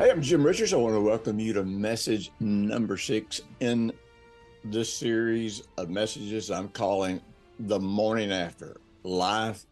Hey, 0.00 0.10
I'm 0.10 0.22
Jim 0.22 0.42
Richards. 0.42 0.72
I 0.72 0.78
want 0.78 0.94
to 0.94 1.00
welcome 1.02 1.38
you 1.38 1.52
to 1.52 1.62
message 1.62 2.32
number 2.40 2.96
six 2.96 3.42
in 3.60 3.92
this 4.64 4.90
series 4.90 5.62
of 5.76 5.90
messages 5.90 6.50
I'm 6.50 6.70
calling 6.70 7.20
The 7.58 7.78
Morning 7.78 8.32
After 8.32 8.78
Life 9.04 9.66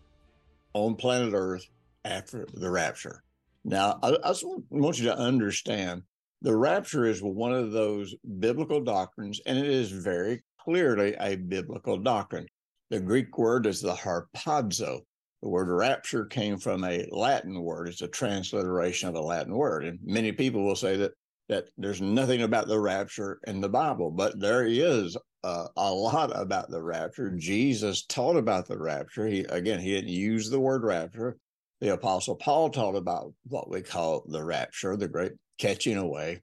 on 0.74 0.96
Planet 0.96 1.32
Earth 1.32 1.66
After 2.04 2.46
the 2.52 2.68
Rapture. 2.68 3.22
Now, 3.64 3.98
I, 4.02 4.18
I 4.22 4.28
just 4.28 4.44
want 4.68 4.98
you 4.98 5.06
to 5.06 5.16
understand 5.16 6.02
the 6.42 6.54
rapture 6.54 7.06
is 7.06 7.22
one 7.22 7.54
of 7.54 7.72
those 7.72 8.14
biblical 8.38 8.82
doctrines, 8.82 9.40
and 9.46 9.56
it 9.56 9.64
is 9.64 9.90
very 9.90 10.42
clearly 10.60 11.16
a 11.20 11.36
biblical 11.36 11.96
doctrine. 11.96 12.46
The 12.90 13.00
Greek 13.00 13.38
word 13.38 13.64
is 13.64 13.80
the 13.80 13.94
harpazo, 13.94 15.00
the 15.42 15.48
word 15.48 15.68
rapture 15.68 16.24
came 16.24 16.58
from 16.58 16.84
a 16.84 17.06
Latin 17.10 17.60
word. 17.62 17.88
It's 17.88 18.02
a 18.02 18.08
transliteration 18.08 19.08
of 19.08 19.14
a 19.14 19.20
Latin 19.20 19.54
word. 19.54 19.84
And 19.84 19.98
many 20.02 20.32
people 20.32 20.64
will 20.64 20.76
say 20.76 20.96
that 20.96 21.12
that 21.48 21.64
there's 21.78 22.02
nothing 22.02 22.42
about 22.42 22.68
the 22.68 22.78
rapture 22.78 23.40
in 23.46 23.60
the 23.62 23.70
Bible, 23.70 24.10
but 24.10 24.38
there 24.38 24.66
is 24.66 25.16
uh, 25.44 25.68
a 25.76 25.90
lot 25.90 26.30
about 26.38 26.70
the 26.70 26.82
rapture. 26.82 27.30
Jesus 27.30 28.04
taught 28.04 28.36
about 28.36 28.68
the 28.68 28.78
rapture. 28.78 29.26
He 29.26 29.40
again, 29.44 29.80
he 29.80 29.92
didn't 29.92 30.10
use 30.10 30.50
the 30.50 30.60
word 30.60 30.84
rapture. 30.84 31.38
The 31.80 31.94
apostle 31.94 32.34
Paul 32.34 32.70
taught 32.70 32.96
about 32.96 33.32
what 33.46 33.70
we 33.70 33.82
call 33.82 34.24
the 34.28 34.44
rapture, 34.44 34.96
the 34.96 35.08
great 35.08 35.32
catching 35.58 35.96
away. 35.96 36.42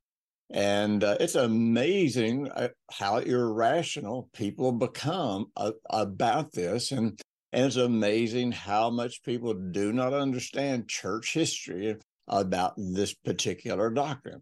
And 0.52 1.04
uh, 1.04 1.18
it's 1.20 1.36
amazing 1.36 2.50
uh, 2.52 2.70
how 2.92 3.18
irrational 3.18 4.30
people 4.34 4.72
become 4.72 5.48
uh, 5.58 5.72
about 5.90 6.54
this. 6.54 6.92
And 6.92 7.20
and 7.56 7.68
it's 7.68 7.78
amazing 7.78 8.52
how 8.52 8.90
much 8.90 9.24
people 9.24 9.54
do 9.54 9.94
not 9.94 10.14
understand 10.14 10.90
church 10.90 11.34
history 11.34 11.96
about 12.28 12.74
this 12.76 13.14
particular 13.14 13.90
doctrine. 13.90 14.42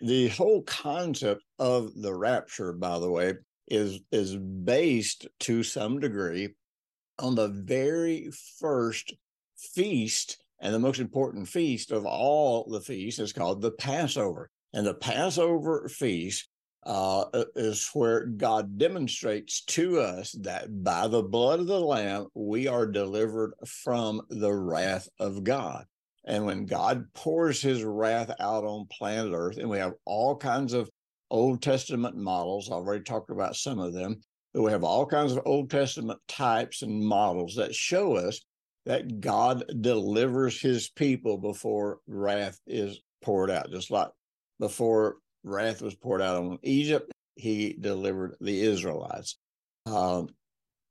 The 0.00 0.28
whole 0.28 0.62
concept 0.62 1.42
of 1.58 1.90
the 2.00 2.14
rapture, 2.14 2.72
by 2.72 3.00
the 3.00 3.10
way, 3.10 3.34
is, 3.66 3.98
is 4.12 4.36
based 4.36 5.26
to 5.40 5.64
some 5.64 5.98
degree 5.98 6.50
on 7.18 7.34
the 7.34 7.48
very 7.48 8.30
first 8.60 9.12
feast 9.56 10.40
and 10.60 10.72
the 10.72 10.78
most 10.78 11.00
important 11.00 11.48
feast 11.48 11.90
of 11.90 12.06
all 12.06 12.68
the 12.70 12.80
feasts 12.80 13.18
is 13.18 13.32
called 13.32 13.60
the 13.60 13.72
Passover. 13.72 14.50
And 14.72 14.86
the 14.86 14.94
Passover 14.94 15.88
feast 15.88 16.48
uh, 16.86 17.24
is 17.56 17.90
where 17.94 18.26
God 18.26 18.78
demonstrates 18.78 19.62
to 19.62 19.98
us 19.98 20.32
that 20.42 20.84
by 20.84 21.08
the 21.08 21.22
blood 21.22 21.58
of 21.58 21.66
the 21.66 21.80
Lamb, 21.80 22.28
we 22.34 22.68
are 22.68 22.86
delivered 22.86 23.54
from 23.66 24.22
the 24.30 24.52
wrath 24.52 25.08
of 25.18 25.42
God. 25.42 25.84
And 26.26 26.46
when 26.46 26.64
God 26.64 27.06
pours 27.12 27.60
his 27.60 27.82
wrath 27.82 28.30
out 28.38 28.64
on 28.64 28.86
planet 28.86 29.32
Earth, 29.34 29.58
and 29.58 29.68
we 29.68 29.78
have 29.78 29.94
all 30.04 30.36
kinds 30.36 30.72
of 30.72 30.88
Old 31.28 31.60
Testament 31.60 32.16
models, 32.16 32.68
I've 32.68 32.78
already 32.78 33.02
talked 33.02 33.30
about 33.30 33.56
some 33.56 33.80
of 33.80 33.92
them, 33.92 34.20
but 34.54 34.62
we 34.62 34.70
have 34.70 34.84
all 34.84 35.06
kinds 35.06 35.32
of 35.32 35.42
Old 35.44 35.70
Testament 35.70 36.20
types 36.28 36.82
and 36.82 37.04
models 37.04 37.56
that 37.56 37.74
show 37.74 38.14
us 38.14 38.40
that 38.84 39.20
God 39.20 39.64
delivers 39.80 40.60
his 40.60 40.88
people 40.88 41.36
before 41.36 41.98
wrath 42.06 42.60
is 42.64 43.00
poured 43.22 43.50
out, 43.50 43.72
just 43.72 43.90
like 43.90 44.08
before 44.60 45.16
wrath 45.46 45.80
was 45.80 45.94
poured 45.94 46.20
out 46.20 46.36
on 46.36 46.58
Egypt, 46.62 47.10
he 47.36 47.76
delivered 47.78 48.36
the 48.40 48.60
Israelites. 48.60 49.38
Um, 49.86 50.28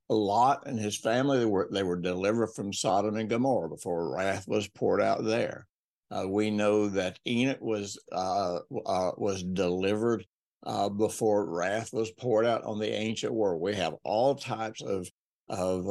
Lot 0.08 0.66
and 0.66 0.78
his 0.78 0.96
family 0.96 1.38
they 1.38 1.46
were 1.46 1.68
they 1.70 1.82
were 1.82 2.00
delivered 2.00 2.48
from 2.54 2.72
Sodom 2.72 3.16
and 3.16 3.28
Gomorrah 3.28 3.68
before 3.68 4.14
wrath 4.14 4.46
was 4.46 4.68
poured 4.68 5.02
out 5.02 5.24
there. 5.24 5.66
Uh, 6.10 6.28
we 6.28 6.50
know 6.50 6.88
that 6.88 7.18
Enoch 7.26 7.60
was 7.60 7.98
uh, 8.12 8.58
uh, 8.86 9.10
was 9.16 9.42
delivered 9.42 10.24
uh, 10.64 10.88
before 10.88 11.46
wrath 11.46 11.92
was 11.92 12.12
poured 12.12 12.46
out 12.46 12.62
on 12.62 12.78
the 12.78 12.92
ancient 12.92 13.34
world. 13.34 13.60
We 13.60 13.74
have 13.74 13.94
all 14.04 14.36
types 14.36 14.80
of 14.80 15.10
of 15.48 15.86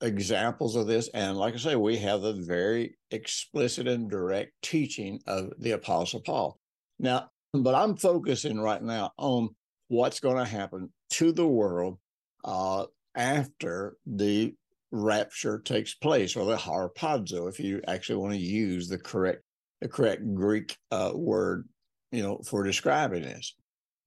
examples 0.00 0.74
of 0.74 0.86
this, 0.86 1.08
and 1.12 1.36
like 1.36 1.52
I 1.52 1.58
say, 1.58 1.76
we 1.76 1.98
have 1.98 2.22
the 2.22 2.32
very 2.32 2.96
explicit 3.10 3.86
and 3.86 4.08
direct 4.08 4.52
teaching 4.62 5.20
of 5.26 5.52
the 5.58 5.72
Apostle 5.72 6.20
Paul. 6.20 6.58
Now, 6.98 7.28
but 7.52 7.74
I'm 7.74 7.96
focusing 7.96 8.58
right 8.58 8.82
now 8.82 9.12
on 9.16 9.50
what's 9.88 10.20
going 10.20 10.36
to 10.36 10.44
happen 10.44 10.92
to 11.10 11.32
the 11.32 11.46
world 11.46 11.98
uh, 12.44 12.86
after 13.14 13.96
the 14.06 14.54
rapture 14.90 15.58
takes 15.58 15.94
place, 15.94 16.36
or 16.36 16.46
the 16.46 16.56
harpazo, 16.56 17.48
if 17.48 17.60
you 17.60 17.82
actually 17.86 18.16
want 18.16 18.32
to 18.32 18.40
use 18.40 18.88
the 18.88 18.98
correct 18.98 19.42
the 19.80 19.88
correct 19.88 20.22
Greek 20.34 20.76
uh, 20.90 21.12
word, 21.14 21.68
you 22.10 22.22
know, 22.22 22.40
for 22.44 22.64
describing 22.64 23.22
this. 23.22 23.54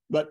But 0.09 0.29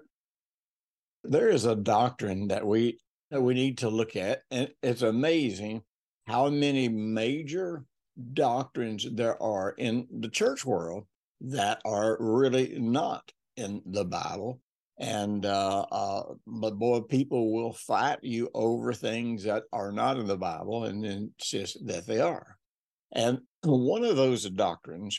there 1.25 1.48
is 1.48 1.65
a 1.65 1.77
doctrine 1.77 2.48
that 2.48 2.66
we 2.66 2.98
that 3.31 3.41
we 3.41 3.54
need 3.54 3.78
to 3.78 3.88
look 3.88 4.16
at, 4.16 4.42
and 4.50 4.69
it's 4.82 5.03
amazing 5.03 5.82
how 6.27 6.48
many 6.50 6.88
major 6.88 7.84
doctrines 8.34 9.06
there 9.12 9.41
are 9.42 9.71
in 9.78 10.06
the 10.21 10.28
church 10.28 10.65
world 10.65 11.04
that 11.40 11.80
are 11.84 12.16
really 12.20 12.78
not 12.78 13.32
in 13.56 13.82
the 13.86 14.04
Bible. 14.04 14.60
And 14.98 15.46
uh, 15.46 15.86
uh, 15.90 16.22
but 16.46 16.78
boy, 16.78 17.00
people 17.00 17.52
will 17.52 17.72
fight 17.72 18.18
you 18.22 18.50
over 18.52 18.92
things 18.92 19.44
that 19.44 19.62
are 19.72 19.92
not 19.92 20.18
in 20.18 20.26
the 20.26 20.36
Bible 20.36 20.84
and 20.84 21.04
insist 21.04 21.86
that 21.86 22.06
they 22.06 22.20
are. 22.20 22.58
And 23.12 23.38
one 23.62 24.04
of 24.04 24.16
those 24.16 24.48
doctrines, 24.50 25.18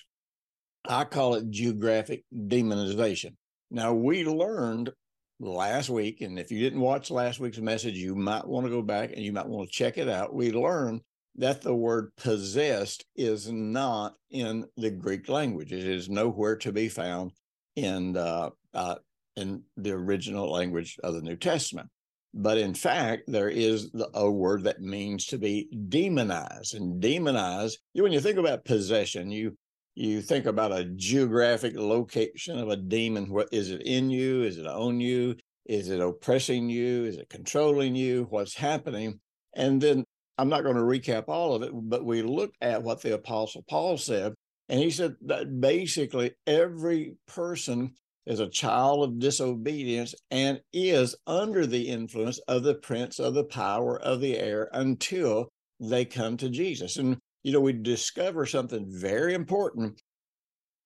I 0.88 1.04
call 1.06 1.36
it 1.36 1.50
geographic 1.50 2.24
demonization. 2.34 3.34
Now 3.72 3.94
we 3.94 4.24
learned 4.24 4.92
last 5.40 5.90
week, 5.90 6.22
and 6.22 6.38
if 6.38 6.52
you 6.52 6.60
didn't 6.60 6.80
watch 6.80 7.10
last 7.10 7.40
week's 7.40 7.58
message, 7.58 7.96
you 7.96 8.16
might 8.16 8.48
want 8.48 8.66
to 8.68 8.72
go 8.72 8.84
back 8.84 9.12
and 9.12 9.22
you 9.22 9.34
might 9.34 9.48
want 9.48 9.68
to 9.68 9.74
check 9.74 9.98
it 9.98 10.08
out. 10.08 10.34
We 10.34 10.52
learned 10.52 11.02
that 11.36 11.62
the 11.62 11.76
word 11.76 12.12
possessed 12.18 13.06
is 13.16 13.52
not 13.52 14.16
in 14.30 14.66
the 14.78 14.92
Greek 14.92 15.30
language. 15.30 15.72
It 15.72 15.86
is 15.86 16.10
nowhere 16.10 16.58
to 16.58 16.72
be 16.72 16.90
found 16.90 17.32
in 17.76 18.18
uh, 18.18 18.50
uh, 18.74 18.96
in 19.36 19.64
the 19.78 19.92
original 19.92 20.52
language 20.52 20.98
of 21.04 21.14
the 21.14 21.22
New 21.22 21.38
Testament. 21.38 21.90
But 22.34 22.58
in 22.58 22.74
fact, 22.74 23.24
there 23.28 23.50
is 23.50 23.92
a 24.14 24.30
word 24.30 24.64
that 24.64 24.82
means 24.82 25.26
to 25.28 25.38
be 25.38 25.68
demonized. 25.90 26.76
And 26.76 27.02
demonized, 27.02 27.80
when 27.94 28.14
you 28.14 28.22
think 28.22 28.38
about 28.38 28.66
possession, 28.66 29.32
you 29.32 29.58
you 29.96 30.22
think 30.22 30.46
about 30.46 30.72
a 30.72 30.86
geographic 30.96 31.76
location 31.76 32.58
of 32.58 32.70
a 32.70 32.78
demon. 32.78 33.30
What 33.30 33.50
is 33.52 33.72
it 33.72 33.82
in 33.82 34.10
you? 34.10 34.44
Is 34.44 34.58
it 34.58 34.66
on 34.66 35.02
you? 35.02 35.36
Is 35.66 35.90
it 35.90 36.00
oppressing 36.00 36.70
you? 36.70 37.06
Is 37.06 37.18
it 37.18 37.30
controlling 37.30 37.96
you? 37.96 38.28
What's 38.30 38.56
happening? 38.56 39.20
And 39.54 39.82
then 39.82 40.06
I'm 40.38 40.50
not 40.50 40.64
going 40.64 40.76
to 40.76 40.82
recap 40.82 41.26
all 41.28 41.56
of 41.56 41.64
it, 41.64 41.72
but 41.74 42.06
we 42.06 42.22
looked 42.22 42.58
at 42.62 42.84
what 42.84 43.02
the 43.02 43.14
Apostle 43.14 43.64
Paul 43.70 43.98
said. 43.98 44.34
And 44.70 44.80
he 44.80 44.90
said 44.90 45.16
that 45.26 45.60
basically 45.60 46.32
every 46.48 47.16
person 47.28 47.94
is 48.26 48.40
a 48.40 48.50
child 48.50 49.04
of 49.04 49.20
disobedience 49.20 50.16
and 50.30 50.62
is 50.72 51.16
under 51.28 51.66
the 51.66 51.90
influence 51.90 52.40
of 52.48 52.64
the 52.64 52.76
prince 52.76 53.20
of 53.20 53.34
the 53.34 53.44
power 53.44 54.00
of 54.00 54.22
the 54.22 54.38
air 54.38 54.70
until 54.74 55.50
they 55.80 56.06
come 56.06 56.38
to 56.38 56.50
Jesus. 56.50 56.98
And, 56.98 57.18
you 57.44 57.52
know, 57.52 57.60
we 57.60 57.74
discover 57.74 58.46
something 58.46 58.86
very 58.88 59.34
important 59.34 60.02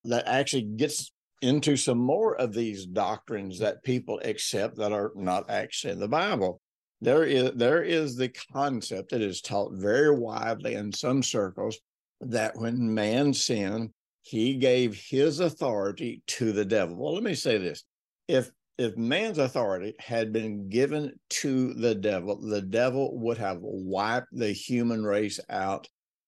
that 0.05 0.27
actually 0.27 0.63
gets 0.63 1.11
into 1.41 1.75
some 1.75 1.99
more 1.99 2.35
of 2.35 2.53
these 2.53 2.85
doctrines 2.85 3.59
that 3.59 3.83
people 3.83 4.19
accept 4.23 4.77
that 4.77 4.93
are 4.93 5.11
not 5.15 5.49
actually 5.49 5.93
in 5.93 5.99
the 5.99 6.07
Bible 6.07 6.61
there 7.05 7.23
is 7.23 7.51
there 7.55 7.83
is 7.83 8.15
the 8.15 8.29
concept 8.51 9.11
that 9.11 9.21
is 9.21 9.41
taught 9.41 9.71
very 9.73 10.13
widely 10.13 10.73
in 10.73 10.91
some 10.91 11.21
circles 11.21 11.77
that 12.21 12.57
when 12.57 12.93
man 12.93 13.33
sinned, 13.33 13.91
he 14.23 14.55
gave 14.55 14.95
his 14.95 15.39
authority 15.39 16.23
to 16.27 16.51
the 16.51 16.65
devil. 16.65 16.95
Well, 16.95 17.13
let 17.13 17.23
me 17.23 17.35
say 17.35 17.57
this: 17.57 17.83
if 18.27 18.51
if 18.77 18.97
man's 18.97 19.37
authority 19.37 19.93
had 19.99 20.33
been 20.33 20.67
given 20.67 21.13
to 21.29 21.73
the 21.75 21.95
devil, 21.95 22.41
the 22.41 22.61
devil 22.61 23.17
would 23.19 23.37
have 23.37 23.59
wiped 23.61 24.27
the 24.31 24.51
human 24.51 25.03
race 25.05 25.39
out 25.49 25.87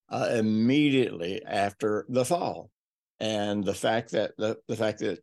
uh, 0.09 0.29
immediately 0.33 1.41
after 1.45 2.05
the 2.09 2.23
fall. 2.23 2.69
And 3.19 3.65
the 3.65 3.73
fact 3.73 4.11
that 4.11 4.31
the, 4.37 4.57
the 4.67 4.75
fact 4.75 4.99
that 4.99 5.19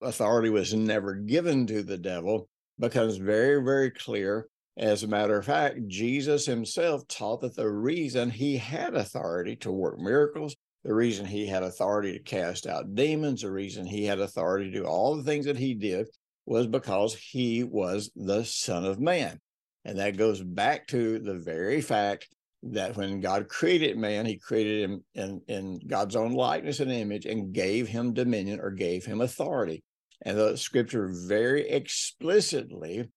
authority 0.00 0.48
was 0.48 0.74
never 0.74 1.14
given 1.14 1.66
to 1.66 1.82
the 1.82 1.98
devil 1.98 2.48
becomes 2.78 3.16
very, 3.16 3.62
very 3.62 3.90
clear. 3.90 4.48
As 4.76 5.02
a 5.02 5.08
matter 5.08 5.38
of 5.38 5.44
fact, 5.44 5.86
Jesus 5.86 6.46
himself 6.46 7.06
taught 7.06 7.42
that 7.42 7.56
the 7.56 7.70
reason 7.70 8.30
he 8.30 8.56
had 8.56 8.94
authority 8.94 9.56
to 9.56 9.70
work 9.70 9.98
miracles, 9.98 10.56
the 10.82 10.94
reason 10.94 11.26
he 11.26 11.46
had 11.46 11.62
authority 11.62 12.12
to 12.12 12.18
cast 12.22 12.66
out 12.66 12.94
demons, 12.94 13.42
the 13.42 13.50
reason 13.50 13.84
he 13.84 14.04
had 14.04 14.18
authority 14.18 14.70
to 14.70 14.78
do 14.78 14.84
all 14.84 15.14
the 15.14 15.22
things 15.22 15.44
that 15.44 15.58
he 15.58 15.74
did 15.74 16.08
was 16.46 16.66
because 16.66 17.14
he 17.14 17.64
was 17.64 18.10
the 18.16 18.44
Son 18.44 18.84
of 18.84 18.98
Man. 18.98 19.38
And 19.84 19.98
that 19.98 20.16
goes 20.16 20.42
back 20.42 20.86
to 20.88 21.18
the 21.18 21.34
very 21.34 21.80
fact 21.80 22.28
that 22.62 22.96
when 22.96 23.20
God 23.20 23.48
created 23.48 23.98
man, 23.98 24.24
he 24.24 24.38
created 24.38 24.88
him 24.88 25.04
in, 25.14 25.40
in 25.48 25.80
God's 25.86 26.16
own 26.16 26.32
likeness 26.32 26.80
and 26.80 26.90
image 26.90 27.26
and 27.26 27.52
gave 27.52 27.88
him 27.88 28.14
dominion 28.14 28.60
or 28.60 28.70
gave 28.70 29.04
him 29.04 29.20
authority. 29.20 29.82
And 30.22 30.38
the 30.38 30.56
scripture 30.56 31.10
very 31.12 31.68
explicitly 31.68 33.10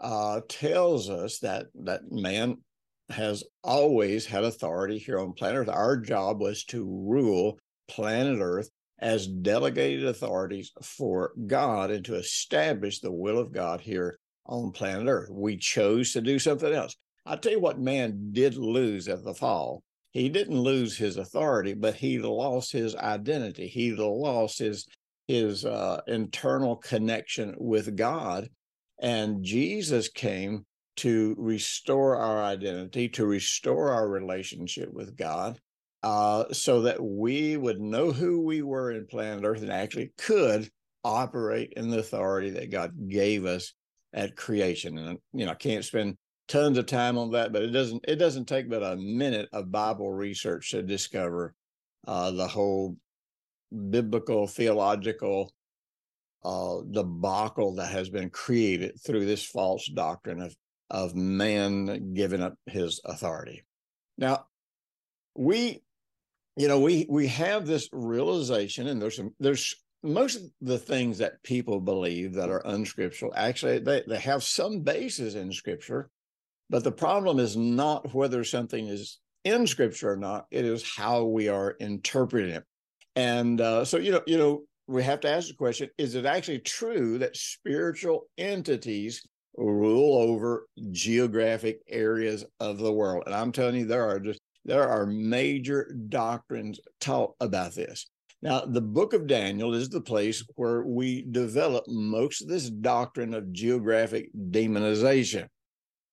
uh, 0.00 0.40
tells 0.48 1.10
us 1.10 1.38
that 1.40 1.66
that 1.74 2.10
man 2.10 2.58
has 3.10 3.44
always 3.62 4.24
had 4.26 4.44
authority 4.44 4.98
here 4.98 5.18
on 5.18 5.32
planet 5.32 5.58
Earth. 5.58 5.68
Our 5.68 5.96
job 5.96 6.40
was 6.40 6.64
to 6.66 6.84
rule 6.84 7.58
planet 7.88 8.38
Earth 8.40 8.70
as 9.00 9.26
delegated 9.26 10.06
authorities 10.06 10.72
for 10.82 11.32
God 11.46 11.90
and 11.90 12.04
to 12.04 12.14
establish 12.14 13.00
the 13.00 13.12
will 13.12 13.38
of 13.38 13.52
God 13.52 13.80
here 13.80 14.18
on 14.46 14.72
planet 14.72 15.08
Earth. 15.08 15.30
We 15.30 15.56
chose 15.56 16.12
to 16.12 16.20
do 16.20 16.38
something 16.38 16.72
else. 16.72 16.96
I'll 17.26 17.38
tell 17.38 17.52
you 17.52 17.60
what 17.60 17.80
man 17.80 18.30
did 18.32 18.56
lose 18.56 19.08
at 19.08 19.24
the 19.24 19.34
fall. 19.34 19.82
He 20.12 20.28
didn't 20.28 20.58
lose 20.58 20.96
his 20.96 21.16
authority, 21.16 21.74
but 21.74 21.94
he 21.94 22.18
lost 22.18 22.72
his 22.72 22.96
identity. 22.96 23.68
He 23.68 23.92
lost 23.92 24.58
his 24.58 24.86
his 25.28 25.64
uh, 25.64 26.00
internal 26.08 26.74
connection 26.74 27.54
with 27.56 27.96
God. 27.96 28.48
And 29.00 29.42
Jesus 29.42 30.08
came 30.08 30.66
to 30.96 31.34
restore 31.38 32.16
our 32.16 32.42
identity, 32.42 33.08
to 33.10 33.24
restore 33.24 33.92
our 33.92 34.08
relationship 34.08 34.92
with 34.92 35.16
God, 35.16 35.58
uh, 36.02 36.44
so 36.52 36.82
that 36.82 37.02
we 37.02 37.56
would 37.56 37.80
know 37.80 38.12
who 38.12 38.42
we 38.42 38.62
were 38.62 38.90
in 38.92 39.06
planet 39.06 39.44
Earth 39.44 39.62
and 39.62 39.72
actually 39.72 40.12
could 40.18 40.68
operate 41.02 41.72
in 41.76 41.88
the 41.88 41.98
authority 41.98 42.50
that 42.50 42.70
God 42.70 42.92
gave 43.08 43.46
us 43.46 43.72
at 44.12 44.36
creation. 44.36 44.98
And 44.98 45.18
you 45.32 45.46
know, 45.46 45.52
I 45.52 45.54
can't 45.54 45.84
spend 45.84 46.16
tons 46.48 46.78
of 46.78 46.86
time 46.86 47.16
on 47.16 47.30
that, 47.30 47.52
but 47.52 47.62
it 47.62 47.70
doesn't 47.70 48.04
it 48.06 48.16
doesn't 48.16 48.46
take 48.46 48.68
but 48.68 48.82
a 48.82 48.96
minute 48.96 49.48
of 49.52 49.72
Bible 49.72 50.10
research 50.10 50.70
to 50.72 50.82
discover 50.82 51.54
uh, 52.06 52.30
the 52.30 52.48
whole 52.48 52.96
biblical 53.90 54.46
theological 54.46 55.52
uh, 56.42 56.78
debacle 56.90 57.74
that 57.74 57.90
has 57.90 58.08
been 58.08 58.30
created 58.30 59.00
through 59.04 59.26
this 59.26 59.44
false 59.44 59.86
doctrine 59.86 60.40
of 60.40 60.54
of 60.90 61.14
man 61.14 62.14
giving 62.14 62.42
up 62.42 62.54
his 62.66 63.00
authority. 63.04 63.62
Now, 64.18 64.46
we, 65.36 65.82
you 66.56 66.66
know, 66.66 66.80
we 66.80 67.06
we 67.08 67.28
have 67.28 67.66
this 67.66 67.88
realization, 67.92 68.88
and 68.88 69.00
there's 69.00 69.16
some 69.16 69.34
there's 69.38 69.76
most 70.02 70.36
of 70.36 70.42
the 70.60 70.78
things 70.78 71.18
that 71.18 71.42
people 71.42 71.80
believe 71.80 72.34
that 72.34 72.48
are 72.48 72.66
unscriptural 72.66 73.32
actually 73.36 73.78
they, 73.78 74.02
they 74.08 74.18
have 74.18 74.42
some 74.42 74.80
basis 74.80 75.34
in 75.34 75.52
scripture 75.52 76.08
but 76.70 76.82
the 76.84 76.92
problem 76.92 77.38
is 77.38 77.56
not 77.56 78.14
whether 78.14 78.42
something 78.42 78.86
is 78.86 79.18
in 79.44 79.66
scripture 79.66 80.10
or 80.12 80.16
not 80.16 80.46
it 80.50 80.64
is 80.64 80.94
how 80.96 81.24
we 81.24 81.48
are 81.48 81.76
interpreting 81.80 82.50
it 82.50 82.64
and 83.16 83.60
uh, 83.60 83.84
so 83.84 83.98
you 83.98 84.12
know 84.12 84.22
you 84.26 84.38
know 84.38 84.62
we 84.90 85.02
have 85.02 85.20
to 85.20 85.30
ask 85.30 85.48
the 85.48 85.54
question 85.54 85.88
is 85.98 86.14
it 86.14 86.26
actually 86.26 86.58
true 86.58 87.18
that 87.18 87.36
spiritual 87.36 88.26
entities 88.38 89.22
rule 89.56 90.16
over 90.16 90.66
geographic 90.90 91.80
areas 91.88 92.44
of 92.60 92.78
the 92.78 92.92
world 92.92 93.22
and 93.26 93.34
i'm 93.34 93.52
telling 93.52 93.76
you 93.76 93.86
there 93.86 94.08
are 94.08 94.18
just 94.18 94.40
there 94.64 94.88
are 94.88 95.06
major 95.06 95.94
doctrines 96.08 96.80
taught 97.00 97.34
about 97.40 97.74
this 97.74 98.10
now, 98.42 98.64
the 98.64 98.80
book 98.80 99.12
of 99.12 99.26
Daniel 99.26 99.74
is 99.74 99.90
the 99.90 100.00
place 100.00 100.42
where 100.54 100.82
we 100.82 101.26
develop 101.30 101.84
most 101.86 102.40
of 102.40 102.48
this 102.48 102.70
doctrine 102.70 103.34
of 103.34 103.52
geographic 103.52 104.30
demonization. 104.34 105.46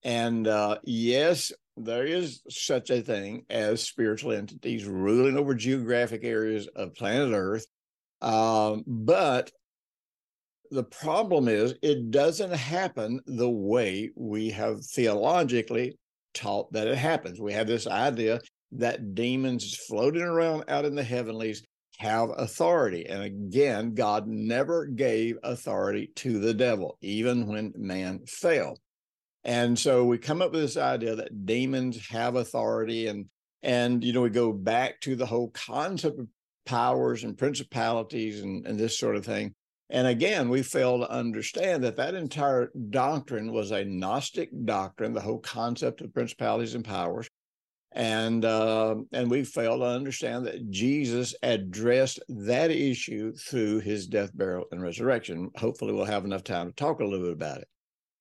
And 0.04 0.46
uh, 0.46 0.80
yes, 0.84 1.54
there 1.78 2.06
is 2.06 2.42
such 2.50 2.90
a 2.90 3.02
thing 3.02 3.46
as 3.50 3.82
spiritual 3.82 4.34
entities 4.34 4.86
ruling 4.86 5.38
over 5.38 5.56
geographic 5.56 6.26
areas 6.26 6.68
of 6.76 6.96
planet 6.96 7.32
Earth. 7.34 7.66
Um, 8.22 8.84
but 8.88 9.52
the 10.72 10.84
problem 10.84 11.48
is, 11.48 11.76
it 11.82 12.12
doesn't 12.12 12.54
happen 12.54 13.22
the 13.26 13.50
way 13.50 14.12
we 14.16 14.50
have 14.50 14.84
theologically 14.86 15.98
taught 16.34 16.72
that 16.74 16.88
it 16.88 16.98
happens. 16.98 17.40
We 17.40 17.54
have 17.54 17.68
this 17.68 17.88
idea 17.88 18.40
that 18.74 19.16
demons 19.16 19.78
floating 19.88 20.24
around 20.24 20.66
out 20.68 20.86
in 20.86 20.96
the 20.96 21.04
heavenlies 21.04 21.64
have 22.00 22.30
authority. 22.38 23.08
And 23.08 23.24
again, 23.24 23.94
God 23.94 24.28
never 24.28 24.86
gave 24.86 25.38
authority 25.44 26.12
to 26.18 26.40
the 26.40 26.54
devil, 26.54 26.98
even 27.02 27.48
when 27.48 27.74
man 27.76 28.20
fell. 28.28 28.78
And 29.44 29.78
so 29.78 30.04
we 30.04 30.18
come 30.18 30.42
up 30.42 30.52
with 30.52 30.62
this 30.62 30.78
idea 30.78 31.16
that 31.16 31.46
demons 31.46 32.06
have 32.10 32.36
authority 32.36 33.08
and 33.08 33.26
and 33.64 34.04
you 34.04 34.14
know 34.14 34.22
we 34.22 34.30
go 34.30 34.52
back 34.52 35.00
to 35.02 35.16
the 35.16 35.26
whole 35.26 35.50
concept 35.50 36.20
of 36.20 36.28
powers 36.68 37.24
and 37.24 37.38
principalities 37.38 38.42
and, 38.42 38.68
and 38.68 38.80
this 38.80 39.00
sort 39.00 39.16
of 39.16 39.26
thing. 39.26 39.56
And 39.90 40.06
again, 40.06 40.50
we 40.50 40.62
fail 40.62 41.00
to 41.00 41.10
understand 41.10 41.84
that 41.84 41.96
that 41.96 42.14
entire 42.14 42.70
doctrine 42.90 43.52
was 43.52 43.72
a 43.72 43.86
Gnostic 43.86 44.50
doctrine, 44.66 45.14
the 45.14 45.22
whole 45.22 45.40
concept 45.40 46.02
of 46.02 46.14
principalities 46.14 46.76
and 46.76 46.86
powers 46.86 47.30
and 47.94 48.46
uh, 48.46 48.96
and 49.12 49.30
we 49.30 49.44
fail 49.44 49.80
to 49.80 49.86
understand 49.86 50.46
that 50.46 50.70
Jesus 50.70 51.34
addressed 51.42 52.20
that 52.28 52.70
issue 52.70 53.34
through 53.34 53.80
his 53.80 54.08
death, 54.08 54.30
burial, 54.36 54.66
and 54.72 54.82
resurrection. 54.82 55.50
Hopefully, 55.58 55.94
we'll 55.94 56.06
have 56.06 56.26
enough 56.26 56.44
time 56.44 56.68
to 56.68 56.74
talk 56.74 57.00
a 57.00 57.04
little 57.04 57.26
bit 57.26 57.34
about 57.34 57.60
it. 57.60 57.68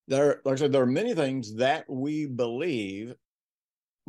There, 0.09 0.41
like 0.45 0.55
I 0.55 0.57
said, 0.57 0.73
there 0.73 0.83
are 0.83 0.87
many 0.87 1.15
things 1.15 1.55
that 1.57 1.85
we 1.89 2.27
believe 2.27 3.15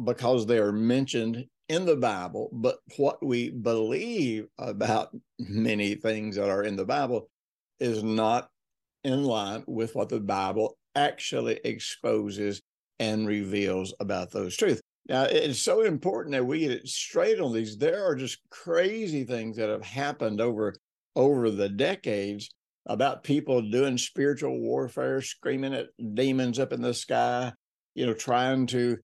because 0.01 0.45
they 0.45 0.60
are 0.60 0.72
mentioned 0.72 1.44
in 1.69 1.86
the 1.86 1.96
Bible, 1.96 2.50
but 2.54 2.80
what 2.98 3.24
we 3.25 3.50
believe 3.50 4.48
about 4.58 5.10
many 5.40 5.96
things 5.96 6.36
that 6.36 6.50
are 6.50 6.64
in 6.64 6.75
the 6.75 6.86
Bible 6.86 7.30
is 7.80 8.04
not 8.04 8.50
in 9.03 9.24
line 9.24 9.63
with 9.68 9.96
what 9.96 10.10
the 10.10 10.20
Bible 10.20 10.77
actually 10.96 11.60
exposes 11.63 12.62
and 13.00 13.27
reveals 13.27 13.94
about 14.00 14.32
those 14.32 14.56
truths. 14.56 14.82
Now, 15.08 15.24
it's 15.24 15.62
so 15.62 15.82
important 15.82 16.34
that 16.34 16.46
we 16.46 16.60
get 16.60 16.72
it 16.72 16.88
straight 16.88 17.39
on 17.39 17.53
these. 17.53 17.77
There 17.77 18.06
are 18.06 18.15
just 18.15 18.39
crazy 18.50 19.24
things 19.24 19.56
that 19.58 19.70
have 19.70 19.84
happened 19.84 20.41
over 20.41 20.75
over 21.15 21.50
the 21.50 21.70
decades 21.70 22.50
about 22.86 23.24
people 23.24 23.62
doing 23.62 23.98
spiritual 23.98 24.60
warfare, 24.60 25.22
screaming 25.22 25.74
at 25.74 25.88
demons 26.13 26.60
up 26.60 26.72
in 26.72 26.82
the 26.82 26.94
sky, 26.94 27.51
you 27.96 28.06
know, 28.06 28.13
trying 28.13 28.68
to 28.68 28.98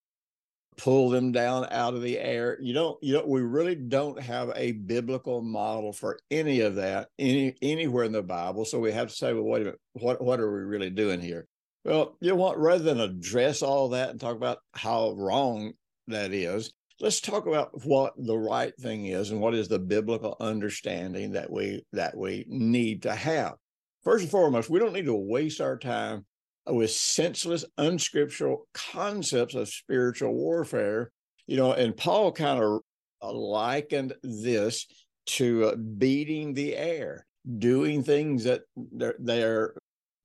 pull 0.77 1.09
them 1.09 1.31
down 1.31 1.67
out 1.71 1.93
of 1.93 2.01
the 2.01 2.19
air. 2.19 2.57
You 2.61 2.73
don't, 2.73 2.97
you 3.01 3.13
know, 3.13 3.25
we 3.25 3.41
really 3.41 3.75
don't 3.75 4.21
have 4.21 4.51
a 4.55 4.73
biblical 4.73 5.41
model 5.41 5.93
for 5.93 6.19
any 6.31 6.61
of 6.61 6.75
that 6.75 7.09
any 7.19 7.55
anywhere 7.61 8.03
in 8.03 8.11
the 8.11 8.23
Bible. 8.23 8.65
So 8.65 8.79
we 8.79 8.91
have 8.91 9.07
to 9.09 9.15
say, 9.15 9.33
well, 9.33 9.43
wait 9.43 9.61
a 9.61 9.65
minute, 9.65 9.79
what 9.93 10.21
what 10.21 10.39
are 10.39 10.51
we 10.51 10.61
really 10.61 10.89
doing 10.89 11.21
here? 11.21 11.47
Well, 11.85 12.17
you 12.21 12.29
know 12.29 12.35
what? 12.35 12.59
Rather 12.59 12.83
than 12.83 12.99
address 12.99 13.61
all 13.61 13.89
that 13.89 14.09
and 14.09 14.19
talk 14.19 14.35
about 14.35 14.59
how 14.73 15.11
wrong 15.11 15.73
that 16.07 16.31
is, 16.31 16.71
let's 16.99 17.19
talk 17.19 17.45
about 17.45 17.85
what 17.85 18.13
the 18.17 18.37
right 18.37 18.73
thing 18.79 19.07
is 19.07 19.31
and 19.31 19.41
what 19.41 19.53
is 19.53 19.67
the 19.67 19.79
biblical 19.79 20.37
understanding 20.39 21.33
that 21.33 21.51
we 21.51 21.83
that 21.93 22.17
we 22.17 22.45
need 22.47 23.03
to 23.03 23.13
have. 23.13 23.55
First 24.03 24.23
and 24.23 24.31
foremost, 24.31 24.69
we 24.69 24.79
don't 24.79 24.93
need 24.93 25.05
to 25.05 25.13
waste 25.13 25.61
our 25.61 25.77
time 25.77 26.25
with 26.67 26.91
senseless, 26.91 27.65
unscriptural 27.77 28.67
concepts 28.73 29.55
of 29.55 29.69
spiritual 29.69 30.33
warfare. 30.33 31.11
You 31.47 31.57
know, 31.57 31.73
and 31.73 31.95
Paul 31.95 32.31
kind 32.31 32.63
of 32.63 33.35
likened 33.35 34.13
this 34.23 34.87
to 35.25 35.65
uh, 35.65 35.75
beating 35.75 36.53
the 36.53 36.75
air, 36.75 37.25
doing 37.57 38.03
things 38.03 38.43
that 38.45 38.61
they're, 38.75 39.15
they're 39.19 39.73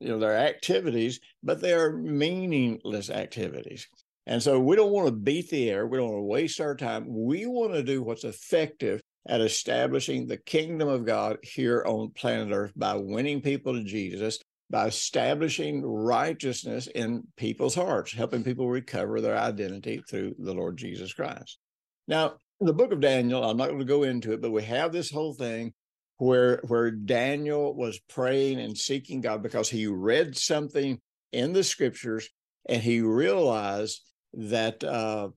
you 0.01 0.09
know, 0.09 0.19
they're 0.19 0.37
activities, 0.37 1.21
but 1.43 1.61
they 1.61 1.73
are 1.73 1.93
meaningless 1.93 3.11
activities. 3.11 3.89
And 4.27 4.43
so 4.43 4.61
we 4.61 4.77
don't 4.77 4.93
want 4.93 5.07
to 5.07 5.13
beat 5.13 5.51
the 5.51 5.71
air. 5.71 5.87
We 5.87 5.99
don't 5.99 6.11
want 6.11 6.21
to 6.21 6.23
waste 6.23 6.61
our 6.61 6.77
time. 6.77 7.07
We 7.09 7.47
want 7.47 7.73
to 7.73 7.83
do 7.83 8.03
what's 8.03 8.25
effective 8.25 9.01
at 9.27 9.41
establishing 9.41 10.27
the 10.27 10.37
kingdom 10.37 10.89
of 10.89 11.05
God 11.05 11.39
here 11.43 11.83
on 11.87 12.11
planet 12.11 12.53
Earth 12.53 12.73
by 12.77 12.95
winning 12.95 13.41
people 13.41 13.75
to 13.75 13.83
Jesus, 13.83 14.39
by 14.71 14.87
establishing 14.87 15.83
righteousness 15.83 16.89
in 16.89 17.25
people's 17.37 17.75
hearts, 17.75 18.13
helping 18.13 18.45
people 18.45 18.69
recover 18.69 19.21
their 19.21 19.37
identity 19.37 20.03
through 20.09 20.35
the 20.39 20.53
Lord 20.53 20.77
Jesus 20.77 21.13
Christ. 21.13 21.59
Now, 22.07 22.35
the 22.61 22.73
book 22.73 22.93
of 22.93 23.01
Daniel, 23.01 23.45
I'm 23.45 23.57
not 23.57 23.69
going 23.69 23.79
to 23.79 23.85
go 23.85 24.03
into 24.03 24.33
it, 24.33 24.43
but 24.43 24.51
we 24.51 24.63
have 24.65 24.93
this 24.93 25.11
whole 25.11 25.33
thing 25.33 25.73
where 26.19 26.61
where 26.67 26.91
Daniel 26.91 27.75
was 27.75 28.01
praying 28.09 28.59
and 28.61 28.77
seeking 28.77 29.21
God 29.21 29.43
because 29.43 29.71
he 29.71 29.87
read 29.87 30.37
something 30.37 31.01
in 31.33 31.53
the 31.53 31.63
scriptures 31.63 32.29
and 32.69 32.83
he 32.83 33.01
realized 33.01 34.03
that 34.35 34.83
uh, 34.83 35.29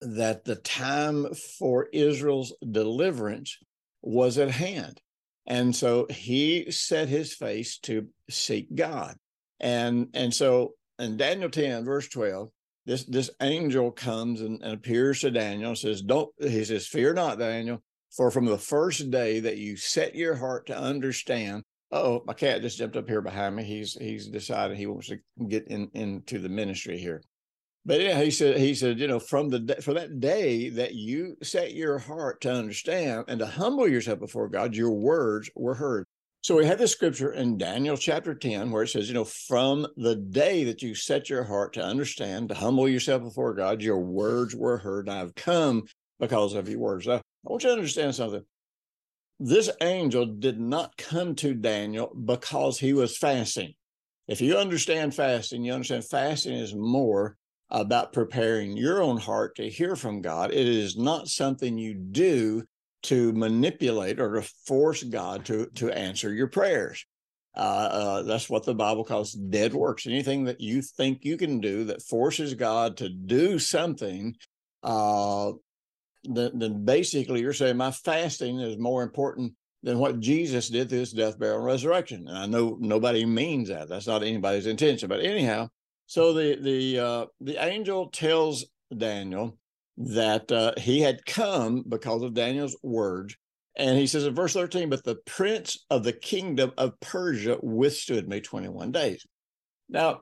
that 0.00 0.44
the 0.44 0.56
time 0.56 1.26
for 1.58 1.88
Israel's 1.92 2.54
deliverance 2.70 3.58
was 4.02 4.38
at 4.38 4.50
hand. 4.50 5.00
And 5.48 5.74
so 5.74 6.06
he 6.10 6.70
set 6.70 7.08
his 7.08 7.32
face 7.32 7.78
to 7.78 8.06
seek 8.28 8.72
God. 8.74 9.16
And 9.58 10.08
and 10.12 10.32
so 10.32 10.74
in 10.98 11.16
Daniel 11.16 11.48
10, 11.48 11.84
verse 11.86 12.06
12, 12.08 12.50
this 12.84 13.04
this 13.04 13.30
angel 13.40 13.90
comes 13.90 14.42
and, 14.42 14.62
and 14.62 14.74
appears 14.74 15.20
to 15.22 15.30
Daniel 15.30 15.70
and 15.70 15.78
says, 15.78 16.02
Don't 16.02 16.30
he 16.38 16.64
says, 16.64 16.86
Fear 16.86 17.14
not, 17.14 17.38
Daniel, 17.38 17.82
for 18.14 18.30
from 18.30 18.44
the 18.44 18.58
first 18.58 19.10
day 19.10 19.40
that 19.40 19.56
you 19.56 19.76
set 19.76 20.14
your 20.14 20.36
heart 20.36 20.66
to 20.66 20.78
understand. 20.78 21.64
Oh, 21.90 22.22
my 22.26 22.34
cat 22.34 22.60
just 22.60 22.76
jumped 22.76 22.96
up 22.96 23.08
here 23.08 23.22
behind 23.22 23.56
me. 23.56 23.64
He's 23.64 23.94
he's 23.94 24.28
decided 24.28 24.76
he 24.76 24.86
wants 24.86 25.08
to 25.08 25.18
get 25.48 25.66
in 25.68 25.90
into 25.94 26.38
the 26.38 26.50
ministry 26.50 26.98
here. 26.98 27.22
But 27.88 28.02
yeah, 28.02 28.20
he 28.20 28.30
said, 28.30 28.58
he 28.58 28.74
said, 28.74 29.00
you 29.00 29.08
know, 29.08 29.18
from 29.18 29.48
the 29.48 29.78
for 29.80 29.94
that 29.94 30.20
day 30.20 30.68
that 30.68 30.94
you 30.94 31.38
set 31.42 31.72
your 31.72 31.98
heart 31.98 32.42
to 32.42 32.52
understand 32.52 33.24
and 33.28 33.38
to 33.38 33.46
humble 33.46 33.88
yourself 33.88 34.18
before 34.18 34.46
God, 34.50 34.74
your 34.74 34.90
words 34.90 35.48
were 35.56 35.74
heard. 35.74 36.04
So 36.42 36.54
we 36.54 36.66
have 36.66 36.78
this 36.78 36.92
scripture 36.92 37.32
in 37.32 37.56
Daniel 37.56 37.96
chapter 37.96 38.34
10 38.34 38.70
where 38.70 38.82
it 38.82 38.88
says, 38.88 39.08
you 39.08 39.14
know, 39.14 39.24
from 39.24 39.86
the 39.96 40.16
day 40.16 40.64
that 40.64 40.82
you 40.82 40.94
set 40.94 41.30
your 41.30 41.44
heart 41.44 41.72
to 41.72 41.82
understand, 41.82 42.50
to 42.50 42.54
humble 42.54 42.86
yourself 42.90 43.22
before 43.22 43.54
God, 43.54 43.80
your 43.80 44.00
words 44.00 44.54
were 44.54 44.76
heard. 44.76 45.08
And 45.08 45.18
I've 45.18 45.34
come 45.34 45.84
because 46.20 46.52
of 46.52 46.68
your 46.68 46.80
words. 46.80 47.06
Now, 47.06 47.14
I 47.14 47.20
want 47.44 47.62
you 47.62 47.70
to 47.70 47.74
understand 47.74 48.14
something. 48.14 48.44
This 49.40 49.70
angel 49.80 50.26
did 50.26 50.60
not 50.60 50.94
come 50.98 51.34
to 51.36 51.54
Daniel 51.54 52.14
because 52.14 52.78
he 52.78 52.92
was 52.92 53.16
fasting. 53.16 53.72
If 54.26 54.42
you 54.42 54.58
understand 54.58 55.14
fasting, 55.14 55.64
you 55.64 55.72
understand 55.72 56.04
fasting 56.04 56.52
is 56.52 56.74
more 56.74 57.38
about 57.70 58.12
preparing 58.12 58.76
your 58.76 59.02
own 59.02 59.18
heart 59.18 59.56
to 59.56 59.68
hear 59.68 59.94
from 59.94 60.22
God. 60.22 60.52
It 60.52 60.66
is 60.66 60.96
not 60.96 61.28
something 61.28 61.76
you 61.76 61.94
do 61.94 62.64
to 63.04 63.32
manipulate 63.32 64.18
or 64.20 64.34
to 64.34 64.50
force 64.66 65.02
God 65.02 65.44
to, 65.46 65.66
to 65.74 65.90
answer 65.90 66.32
your 66.32 66.48
prayers. 66.48 67.04
Uh, 67.56 67.60
uh, 67.60 68.22
that's 68.22 68.48
what 68.48 68.64
the 68.64 68.74
Bible 68.74 69.04
calls 69.04 69.32
dead 69.32 69.74
works. 69.74 70.06
Anything 70.06 70.44
that 70.44 70.60
you 70.60 70.80
think 70.80 71.24
you 71.24 71.36
can 71.36 71.60
do 71.60 71.84
that 71.84 72.02
forces 72.02 72.54
God 72.54 72.96
to 72.98 73.08
do 73.08 73.58
something, 73.58 74.34
uh, 74.82 75.52
then, 76.24 76.58
then 76.58 76.84
basically 76.84 77.40
you're 77.40 77.52
saying 77.52 77.76
my 77.76 77.90
fasting 77.90 78.60
is 78.60 78.78
more 78.78 79.02
important 79.02 79.54
than 79.82 79.98
what 79.98 80.20
Jesus 80.20 80.68
did 80.68 80.88
through 80.88 81.00
his 81.00 81.12
death, 81.12 81.38
burial, 81.38 81.58
and 81.58 81.66
resurrection. 81.66 82.26
And 82.28 82.36
I 82.36 82.46
know 82.46 82.76
nobody 82.80 83.24
means 83.24 83.68
that. 83.68 83.88
That's 83.88 84.06
not 84.06 84.22
anybody's 84.22 84.66
intention. 84.66 85.08
But 85.08 85.24
anyhow, 85.24 85.68
so 86.08 86.32
the 86.32 86.56
the 86.56 86.98
uh, 86.98 87.26
the 87.42 87.62
angel 87.62 88.08
tells 88.08 88.64
Daniel 88.96 89.58
that 89.98 90.50
uh, 90.50 90.72
he 90.78 91.00
had 91.00 91.24
come 91.26 91.84
because 91.86 92.22
of 92.22 92.32
Daniel's 92.32 92.76
words, 92.82 93.36
and 93.76 93.98
he 93.98 94.06
says 94.06 94.24
in 94.24 94.34
verse 94.34 94.54
thirteen, 94.54 94.88
"But 94.88 95.04
the 95.04 95.18
prince 95.26 95.84
of 95.90 96.04
the 96.04 96.14
kingdom 96.14 96.72
of 96.78 96.98
Persia 97.00 97.58
withstood 97.62 98.26
me 98.26 98.40
twenty 98.40 98.70
one 98.70 98.90
days." 98.90 99.26
Now, 99.90 100.20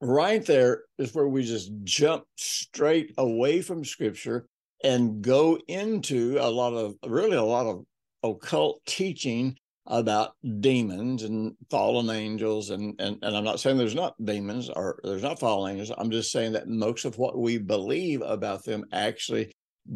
right 0.00 0.44
there 0.44 0.84
is 0.98 1.14
where 1.14 1.28
we 1.28 1.44
just 1.44 1.70
jump 1.84 2.24
straight 2.36 3.12
away 3.18 3.60
from 3.60 3.84
Scripture 3.84 4.46
and 4.82 5.20
go 5.20 5.58
into 5.68 6.38
a 6.40 6.48
lot 6.48 6.72
of 6.72 6.94
really 7.06 7.36
a 7.36 7.42
lot 7.42 7.66
of 7.66 7.84
occult 8.22 8.80
teaching 8.86 9.58
about 9.86 10.32
demons 10.60 11.22
and 11.24 11.54
fallen 11.70 12.08
angels 12.08 12.70
and, 12.70 12.98
and 12.98 13.18
and 13.22 13.36
I'm 13.36 13.44
not 13.44 13.60
saying 13.60 13.76
there's 13.76 13.94
not 13.94 14.14
demons 14.24 14.70
or 14.70 14.98
there's 15.04 15.22
not 15.22 15.38
fallen 15.38 15.72
angels. 15.72 15.92
I'm 15.96 16.10
just 16.10 16.32
saying 16.32 16.52
that 16.52 16.68
most 16.68 17.04
of 17.04 17.18
what 17.18 17.38
we 17.38 17.58
believe 17.58 18.22
about 18.22 18.64
them 18.64 18.86
actually 18.92 19.52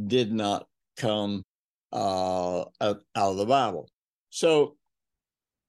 did 0.06 0.30
not 0.32 0.66
come 0.98 1.42
uh, 1.92 2.64
out, 2.80 3.02
of 3.14 3.36
the 3.36 3.46
Bible. 3.46 3.88
So 4.30 4.76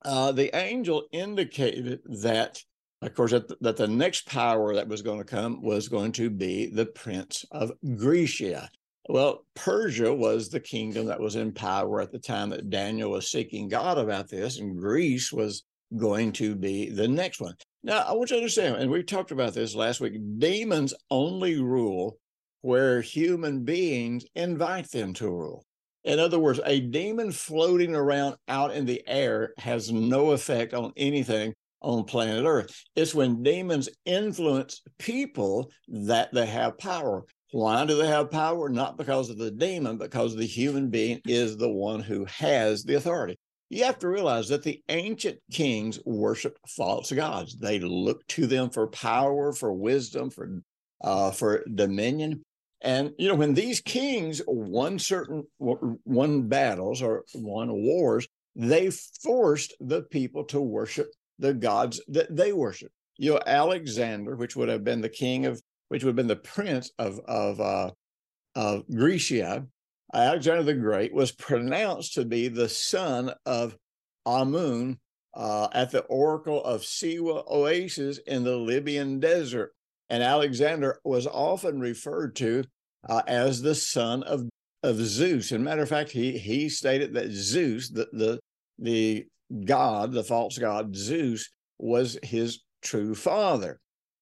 uh, 0.03 0.31
the 0.31 0.55
angel 0.55 1.07
indicated 1.11 2.01
that, 2.05 2.61
of 3.01 3.13
course, 3.13 3.31
that 3.31 3.47
the, 3.47 3.57
that 3.61 3.77
the 3.77 3.87
next 3.87 4.27
power 4.27 4.75
that 4.75 4.87
was 4.87 5.01
going 5.01 5.19
to 5.19 5.23
come 5.23 5.61
was 5.61 5.87
going 5.87 6.11
to 6.13 6.29
be 6.29 6.67
the 6.67 6.85
prince 6.85 7.45
of 7.51 7.71
Grecia. 7.95 8.69
Well, 9.09 9.43
Persia 9.55 10.13
was 10.13 10.49
the 10.49 10.59
kingdom 10.59 11.07
that 11.07 11.19
was 11.19 11.35
in 11.35 11.51
power 11.51 11.99
at 11.99 12.11
the 12.11 12.19
time 12.19 12.51
that 12.51 12.69
Daniel 12.69 13.09
was 13.09 13.31
seeking 13.31 13.67
God 13.67 13.97
about 13.97 14.29
this, 14.29 14.59
and 14.59 14.77
Greece 14.77 15.33
was 15.33 15.63
going 15.97 16.31
to 16.33 16.55
be 16.55 16.91
the 16.91 17.07
next 17.07 17.41
one. 17.41 17.55
Now, 17.81 18.03
I 18.07 18.13
want 18.13 18.29
you 18.29 18.35
to 18.35 18.41
understand, 18.41 18.75
and 18.75 18.91
we 18.91 19.01
talked 19.01 19.31
about 19.31 19.55
this 19.55 19.73
last 19.73 19.99
week 19.99 20.13
demons 20.37 20.93
only 21.09 21.59
rule 21.59 22.19
where 22.61 23.01
human 23.01 23.65
beings 23.65 24.25
invite 24.35 24.91
them 24.91 25.15
to 25.15 25.27
rule. 25.27 25.65
In 26.03 26.19
other 26.19 26.37
words, 26.37 26.59
a 26.63 26.79
demon 26.79 27.31
floating 27.31 27.95
around 27.95 28.35
out 28.47 28.75
in 28.75 28.85
the 28.85 29.01
air 29.07 29.53
has 29.57 29.91
no 29.91 30.33
effect 30.33 30.75
on 30.75 30.93
anything 30.95 31.55
on 31.81 32.03
planet 32.03 32.45
Earth. 32.45 32.83
It's 32.95 33.15
when 33.15 33.41
demons 33.41 33.89
influence 34.05 34.83
people 34.99 35.71
that 35.87 36.31
they 36.31 36.45
have 36.45 36.77
power. 36.77 37.25
Why 37.51 37.85
do 37.85 37.97
they 37.97 38.07
have 38.07 38.29
power? 38.29 38.69
Not 38.69 38.97
because 38.97 39.29
of 39.29 39.37
the 39.37 39.49
demon, 39.49 39.97
because 39.97 40.35
the 40.35 40.45
human 40.45 40.89
being 40.89 41.19
is 41.25 41.57
the 41.57 41.69
one 41.69 41.99
who 41.99 42.25
has 42.25 42.83
the 42.83 42.95
authority. 42.95 43.37
You 43.69 43.83
have 43.85 43.99
to 43.99 44.07
realize 44.07 44.49
that 44.49 44.63
the 44.63 44.81
ancient 44.89 45.39
kings 45.51 45.99
worshiped 46.05 46.59
false 46.67 47.11
gods. 47.11 47.55
They 47.57 47.79
looked 47.79 48.27
to 48.29 48.47
them 48.47 48.69
for 48.69 48.87
power, 48.87 49.53
for 49.53 49.73
wisdom, 49.73 50.29
for 50.29 50.61
uh, 51.01 51.31
for 51.31 51.63
dominion. 51.73 52.41
And 52.81 53.13
you 53.17 53.27
know, 53.27 53.35
when 53.35 53.53
these 53.53 53.81
kings 53.81 54.41
won 54.47 54.99
certain 54.99 55.43
won 55.59 56.47
battles 56.47 57.01
or 57.01 57.25
won 57.35 57.71
wars, 57.71 58.27
they 58.55 58.91
forced 58.91 59.75
the 59.79 60.03
people 60.03 60.45
to 60.45 60.61
worship 60.61 61.07
the 61.37 61.53
gods 61.53 62.01
that 62.07 62.35
they 62.35 62.53
worship. 62.53 62.91
You 63.17 63.33
know, 63.33 63.39
Alexander, 63.45 64.35
which 64.35 64.55
would 64.55 64.69
have 64.69 64.83
been 64.83 65.01
the 65.01 65.09
king 65.09 65.45
of 65.45 65.61
which 65.89 66.03
would 66.03 66.09
have 66.09 66.15
been 66.15 66.27
the 66.27 66.35
prince 66.35 66.91
of 66.97 67.19
of 67.27 67.59
uh, 67.59 67.91
of 68.55 68.83
Grecia, 68.89 69.67
Alexander 70.13 70.63
the 70.63 70.73
Great 70.73 71.13
was 71.13 71.31
pronounced 71.31 72.13
to 72.15 72.25
be 72.25 72.47
the 72.47 72.69
son 72.69 73.31
of 73.45 73.75
Amun 74.25 74.97
uh, 75.35 75.67
at 75.73 75.91
the 75.91 76.01
oracle 76.01 76.63
of 76.63 76.81
Siwa 76.81 77.49
Oasis 77.49 78.17
in 78.19 78.43
the 78.43 78.57
Libyan 78.57 79.19
desert. 79.19 79.73
And 80.09 80.23
Alexander 80.23 80.99
was 81.03 81.27
often 81.27 81.79
referred 81.79 82.35
to 82.37 82.63
uh, 83.07 83.21
as 83.27 83.61
the 83.61 83.75
son 83.75 84.23
of, 84.23 84.49
of 84.81 84.97
Zeus. 84.97 85.51
And 85.51 85.63
matter 85.63 85.83
of 85.83 85.89
fact, 85.89 86.09
he 86.11 86.37
he 86.37 86.69
stated 86.69 87.13
that 87.13 87.31
Zeus, 87.31 87.89
the 87.89 88.07
the 88.11 88.39
the 88.79 89.27
god, 89.65 90.11
the 90.11 90.23
false 90.23 90.57
god 90.57 90.95
Zeus, 90.95 91.49
was 91.77 92.17
his 92.23 92.63
true 92.81 93.13
father. 93.13 93.79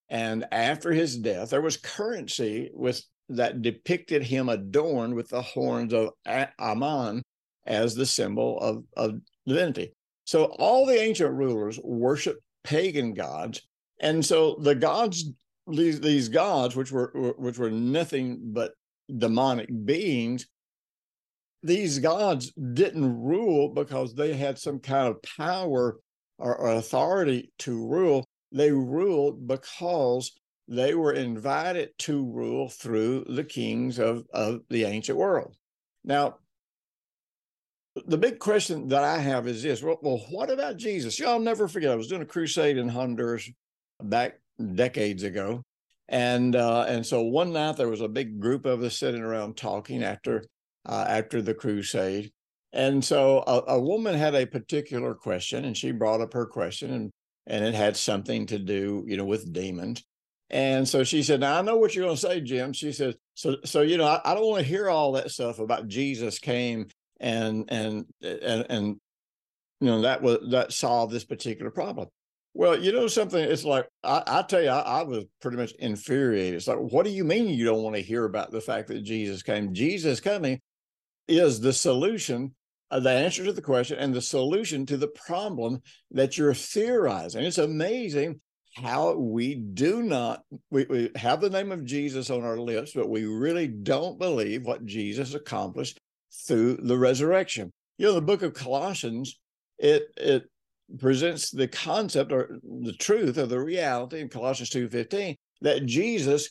And 0.09 0.45
after 0.51 0.91
his 0.91 1.17
death, 1.17 1.49
there 1.49 1.61
was 1.61 1.77
currency 1.77 2.69
with 2.73 3.01
that 3.29 3.61
depicted 3.61 4.23
him 4.23 4.47
adorned 4.47 5.13
with 5.13 5.29
the 5.29 5.41
horns 5.41 5.93
of 5.93 6.11
Ammon 6.25 7.21
as 7.65 7.93
the 7.93 8.05
symbol 8.05 8.57
of, 8.59 8.83
of 8.95 9.19
divinity. 9.45 9.93
So 10.25 10.45
all 10.59 10.85
the 10.85 10.99
ancient 10.99 11.33
rulers 11.33 11.79
worshiped 11.83 12.41
pagan 12.63 13.13
gods. 13.13 13.61
And 13.99 14.25
so 14.25 14.57
the 14.61 14.75
gods, 14.75 15.29
these, 15.67 15.99
these 15.99 16.29
gods, 16.29 16.75
which 16.75 16.91
were 16.91 17.33
which 17.37 17.57
were 17.57 17.71
nothing 17.71 18.39
but 18.53 18.71
demonic 19.13 19.69
beings, 19.85 20.47
these 21.63 21.99
gods 21.99 22.51
didn't 22.53 23.21
rule 23.21 23.69
because 23.73 24.13
they 24.13 24.33
had 24.33 24.57
some 24.57 24.79
kind 24.79 25.07
of 25.07 25.21
power 25.37 25.97
or, 26.37 26.55
or 26.55 26.69
authority 26.75 27.51
to 27.59 27.87
rule. 27.87 28.25
They 28.51 28.71
ruled 28.71 29.47
because 29.47 30.31
they 30.67 30.93
were 30.93 31.13
invited 31.13 31.97
to 31.99 32.25
rule 32.25 32.69
through 32.69 33.25
the 33.29 33.43
kings 33.43 33.99
of, 33.99 34.25
of 34.33 34.61
the 34.69 34.83
ancient 34.83 35.17
world. 35.17 35.55
Now, 36.03 36.37
the 38.05 38.17
big 38.17 38.39
question 38.39 38.89
that 38.89 39.03
I 39.03 39.17
have 39.17 39.47
is 39.47 39.63
this 39.63 39.81
well, 39.81 39.97
well, 40.01 40.25
what 40.29 40.49
about 40.49 40.77
Jesus? 40.77 41.19
Y'all 41.19 41.39
never 41.39 41.67
forget, 41.67 41.91
I 41.91 41.95
was 41.95 42.07
doing 42.07 42.21
a 42.21 42.25
crusade 42.25 42.77
in 42.77 42.89
Honduras 42.89 43.49
back 44.01 44.39
decades 44.75 45.23
ago. 45.23 45.63
And 46.09 46.55
uh, 46.55 46.85
and 46.87 47.05
so 47.05 47.23
one 47.23 47.51
night 47.51 47.75
there 47.75 47.89
was 47.89 48.01
a 48.01 48.07
big 48.07 48.39
group 48.39 48.65
of 48.65 48.81
us 48.81 48.97
sitting 48.97 49.21
around 49.21 49.57
talking 49.57 50.03
after 50.03 50.45
uh, 50.85 51.05
after 51.07 51.41
the 51.41 51.53
crusade. 51.53 52.31
And 52.73 53.03
so 53.03 53.43
a, 53.47 53.73
a, 53.73 53.79
woman 53.79 54.15
had 54.15 54.35
a 54.35 54.45
particular 54.45 55.15
question, 55.15 55.65
and 55.65 55.75
she 55.75 55.91
brought 55.91 56.21
up 56.21 56.33
her 56.33 56.45
question, 56.45 56.93
and 56.93 57.11
and 57.47 57.65
it 57.65 57.73
had 57.73 57.97
something 57.97 58.45
to 58.47 58.59
do, 58.59 59.03
you 59.07 59.17
know, 59.17 59.25
with 59.25 59.51
demons. 59.51 60.03
And 60.49 60.87
so 60.87 61.03
she 61.03 61.23
said, 61.23 61.39
"Now 61.39 61.57
I 61.57 61.61
know 61.61 61.77
what 61.77 61.95
you're 61.95 62.05
going 62.05 62.15
to 62.15 62.21
say, 62.21 62.39
Jim." 62.41 62.71
She 62.73 62.93
said, 62.93 63.15
"So, 63.33 63.57
so 63.65 63.81
you 63.81 63.97
know, 63.97 64.05
I, 64.05 64.21
I 64.23 64.33
don't 64.33 64.47
want 64.47 64.63
to 64.63 64.69
hear 64.69 64.89
all 64.89 65.13
that 65.13 65.31
stuff 65.31 65.59
about 65.59 65.87
Jesus 65.87 66.39
came 66.39 66.87
and 67.19 67.65
and 67.69 68.05
and 68.21 68.65
and 68.69 68.85
you 69.81 69.87
know 69.87 70.01
that 70.01 70.21
was 70.21 70.39
that 70.51 70.73
solved 70.73 71.13
this 71.13 71.25
particular 71.25 71.71
problem. 71.71 72.07
Well, 72.53 72.79
you 72.79 72.91
know 72.91 73.07
something. 73.07 73.39
It's 73.39 73.63
like 73.63 73.87
I, 74.03 74.23
I 74.25 74.41
tell 74.41 74.61
you, 74.61 74.69
I, 74.69 74.79
I, 74.79 75.03
was 75.03 75.25
pretty 75.41 75.57
much 75.57 75.73
infuriated. 75.73 76.55
It's 76.55 76.67
like, 76.67 76.79
what 76.79 77.05
do 77.05 77.11
you 77.11 77.23
mean 77.23 77.49
you 77.49 77.65
don't 77.65 77.83
want 77.83 77.95
to 77.95 78.01
hear 78.01 78.25
about 78.25 78.51
the 78.51 78.61
fact 78.61 78.87
that 78.87 79.03
Jesus 79.03 79.43
came? 79.43 79.75
Jesus 79.75 80.19
coming 80.19 80.59
is 81.27 81.59
the 81.59 81.73
solution, 81.73 82.55
Uh, 82.89 82.99
the 82.99 83.09
answer 83.09 83.43
to 83.43 83.53
the 83.53 83.61
question, 83.61 83.97
and 83.99 84.13
the 84.13 84.21
solution 84.21 84.85
to 84.85 84.97
the 84.97 85.09
problem 85.09 85.81
that 86.11 86.37
you're 86.37 86.53
theorizing. 86.53 87.43
It's 87.43 87.57
amazing 87.57 88.39
how 88.75 89.13
we 89.13 89.55
do 89.55 90.03
not 90.03 90.43
we, 90.69 90.85
we 90.85 91.09
have 91.15 91.41
the 91.41 91.49
name 91.49 91.71
of 91.71 91.83
Jesus 91.83 92.29
on 92.29 92.43
our 92.43 92.57
lips, 92.57 92.91
but 92.93 93.09
we 93.09 93.25
really 93.25 93.67
don't 93.67 94.19
believe 94.19 94.65
what 94.65 94.85
Jesus 94.85 95.33
accomplished 95.33 95.99
through 96.47 96.77
the 96.77 96.97
resurrection. 96.97 97.71
You 97.97 98.07
know, 98.07 98.13
the 98.13 98.21
book 98.21 98.43
of 98.43 98.53
Colossians, 98.53 99.39
it 99.79 100.03
it 100.15 100.43
presents 100.99 101.51
the 101.51 101.67
concept 101.67 102.31
or 102.31 102.57
the 102.63 102.93
truth 102.93 103.37
of 103.37 103.49
the 103.49 103.59
reality 103.59 104.21
in 104.21 104.29
Colossians 104.29 104.69
2:15 104.69 105.35
that 105.61 105.85
Jesus 105.85 106.49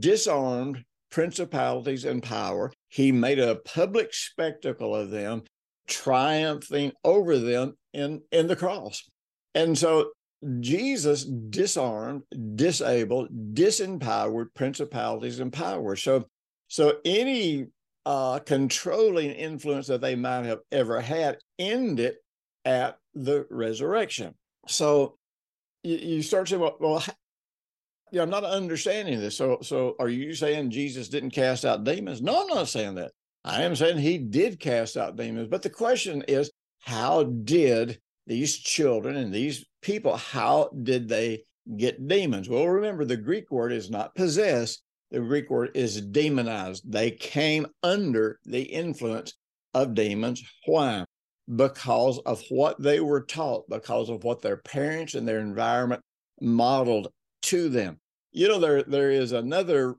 disarmed 0.00 0.84
principalities 1.10 2.04
and 2.04 2.22
power. 2.22 2.72
He 2.88 3.12
made 3.12 3.38
a 3.38 3.56
public 3.56 4.12
spectacle 4.12 4.94
of 4.94 5.10
them, 5.10 5.44
triumphing 5.88 6.92
over 7.04 7.38
them 7.38 7.76
in, 7.92 8.22
in 8.30 8.46
the 8.46 8.56
cross. 8.56 9.02
And 9.54 9.76
so 9.76 10.10
Jesus 10.60 11.24
disarmed, 11.24 12.22
disabled, 12.54 13.28
disempowered 13.54 14.54
principalities 14.54 15.40
and 15.40 15.52
powers. 15.52 16.02
So, 16.02 16.26
so 16.68 16.98
any 17.04 17.66
uh, 18.06 18.38
controlling 18.40 19.30
influence 19.30 19.86
that 19.88 20.00
they 20.00 20.14
might 20.14 20.44
have 20.44 20.60
ever 20.70 21.00
had 21.00 21.38
ended 21.58 22.14
at 22.64 22.98
the 23.14 23.46
resurrection. 23.50 24.34
So 24.68 25.16
you, 25.82 25.96
you 25.96 26.22
start 26.22 26.48
saying, 26.48 26.60
well, 26.60 26.76
well 26.78 27.04
I'm 28.16 28.30
not 28.30 28.44
understanding 28.44 29.20
this. 29.20 29.36
So, 29.36 29.58
so 29.62 29.96
are 29.98 30.08
you 30.08 30.34
saying 30.34 30.70
Jesus 30.70 31.08
didn't 31.08 31.30
cast 31.30 31.64
out 31.64 31.84
demons? 31.84 32.22
No, 32.22 32.42
I'm 32.42 32.46
not 32.46 32.68
saying 32.68 32.94
that. 32.94 33.12
I 33.44 33.62
am 33.62 33.76
saying 33.76 33.98
he 33.98 34.18
did 34.18 34.60
cast 34.60 34.96
out 34.96 35.16
demons. 35.16 35.48
But 35.48 35.62
the 35.62 35.70
question 35.70 36.24
is, 36.28 36.50
how 36.80 37.24
did 37.24 38.00
these 38.26 38.56
children 38.56 39.16
and 39.16 39.32
these 39.32 39.64
people, 39.82 40.16
how 40.16 40.70
did 40.82 41.08
they 41.08 41.44
get 41.76 42.06
demons? 42.06 42.48
Well, 42.48 42.66
remember, 42.66 43.04
the 43.04 43.16
Greek 43.16 43.50
word 43.50 43.72
is 43.72 43.90
not 43.90 44.14
possess, 44.14 44.78
the 45.10 45.20
Greek 45.20 45.50
word 45.50 45.70
is 45.74 46.00
demonized. 46.00 46.90
They 46.90 47.10
came 47.10 47.66
under 47.82 48.38
the 48.44 48.62
influence 48.62 49.34
of 49.74 49.94
demons. 49.94 50.42
Why? 50.66 51.04
Because 51.54 52.18
of 52.26 52.42
what 52.50 52.80
they 52.80 53.00
were 53.00 53.22
taught, 53.22 53.68
because 53.70 54.10
of 54.10 54.24
what 54.24 54.42
their 54.42 54.58
parents 54.58 55.14
and 55.14 55.26
their 55.26 55.40
environment 55.40 56.02
modeled 56.40 57.08
to 57.42 57.68
them. 57.70 57.98
You 58.32 58.48
know, 58.48 58.58
there 58.58 58.82
there 58.82 59.10
is 59.10 59.32
another 59.32 59.94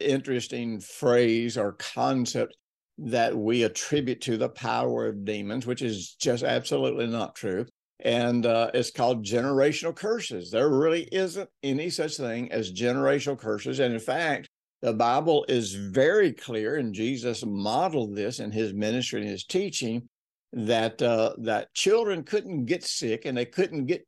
interesting 0.00 0.80
phrase 0.80 1.58
or 1.58 1.72
concept 1.72 2.56
that 2.98 3.36
we 3.36 3.64
attribute 3.64 4.20
to 4.22 4.36
the 4.36 4.48
power 4.48 5.06
of 5.06 5.24
demons, 5.24 5.66
which 5.66 5.82
is 5.82 6.14
just 6.14 6.44
absolutely 6.44 7.06
not 7.06 7.34
true 7.34 7.66
and 8.00 8.44
uh, 8.44 8.70
it's 8.74 8.90
called 8.90 9.24
generational 9.24 9.94
curses. 9.94 10.50
There 10.50 10.68
really 10.68 11.08
isn't 11.10 11.48
any 11.62 11.90
such 11.90 12.16
thing 12.16 12.50
as 12.52 12.72
generational 12.72 13.38
curses. 13.38 13.78
And 13.78 13.94
in 13.94 14.00
fact, 14.00 14.48
the 14.82 14.92
Bible 14.92 15.46
is 15.48 15.74
very 15.74 16.32
clear, 16.32 16.76
and 16.76 16.94
Jesus 16.94 17.44
modeled 17.44 18.14
this 18.14 18.40
in 18.40 18.52
his 18.52 18.74
ministry 18.74 19.22
and 19.22 19.30
his 19.30 19.44
teaching 19.44 20.08
that 20.52 21.00
uh, 21.00 21.32
that 21.38 21.72
children 21.74 22.22
couldn't 22.22 22.66
get 22.66 22.84
sick 22.84 23.24
and 23.24 23.36
they 23.36 23.46
couldn't 23.46 23.86
get 23.86 24.06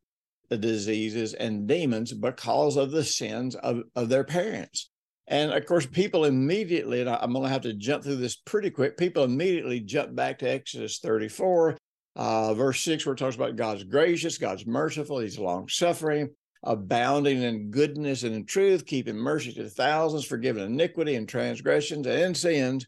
the 0.50 0.58
diseases 0.58 1.34
and 1.34 1.66
demons 1.66 2.12
because 2.12 2.76
of 2.76 2.90
the 2.90 3.02
sins 3.02 3.56
of, 3.56 3.82
of 3.96 4.08
their 4.08 4.22
parents. 4.22 4.90
And 5.28 5.52
of 5.52 5.67
course, 5.67 5.86
people 5.86 6.25
immediately, 6.25 7.00
and 7.00 7.10
I'm 7.10 7.32
going 7.32 7.45
to 7.45 7.50
have 7.50 7.62
to 7.62 7.73
jump 7.73 8.04
through 8.04 8.17
this 8.17 8.36
pretty 8.36 8.71
quick, 8.71 8.97
people 8.97 9.25
immediately 9.25 9.80
jump 9.80 10.15
back 10.15 10.39
to 10.39 10.50
Exodus 10.50 10.99
34 10.99 11.76
uh, 12.17 12.54
verse 12.54 12.80
six, 12.80 13.04
where 13.04 13.12
it 13.12 13.19
talks 13.19 13.36
about 13.36 13.56
God's 13.56 13.84
gracious, 13.84 14.39
God's 14.39 14.67
merciful, 14.67 15.19
He's 15.19 15.39
long 15.39 15.69
suffering, 15.69 16.30
abounding 16.62 17.43
in 17.43 17.71
goodness 17.71 18.23
and 18.23 18.34
in 18.34 18.47
truth, 18.47 18.86
keeping 18.86 19.17
mercy 19.17 19.52
to 19.54 19.69
thousands, 19.69 20.25
forgiving 20.25 20.65
iniquity 20.65 21.15
and 21.15 21.28
transgressions 21.28 22.06
and 22.06 22.36
sins. 22.36 22.86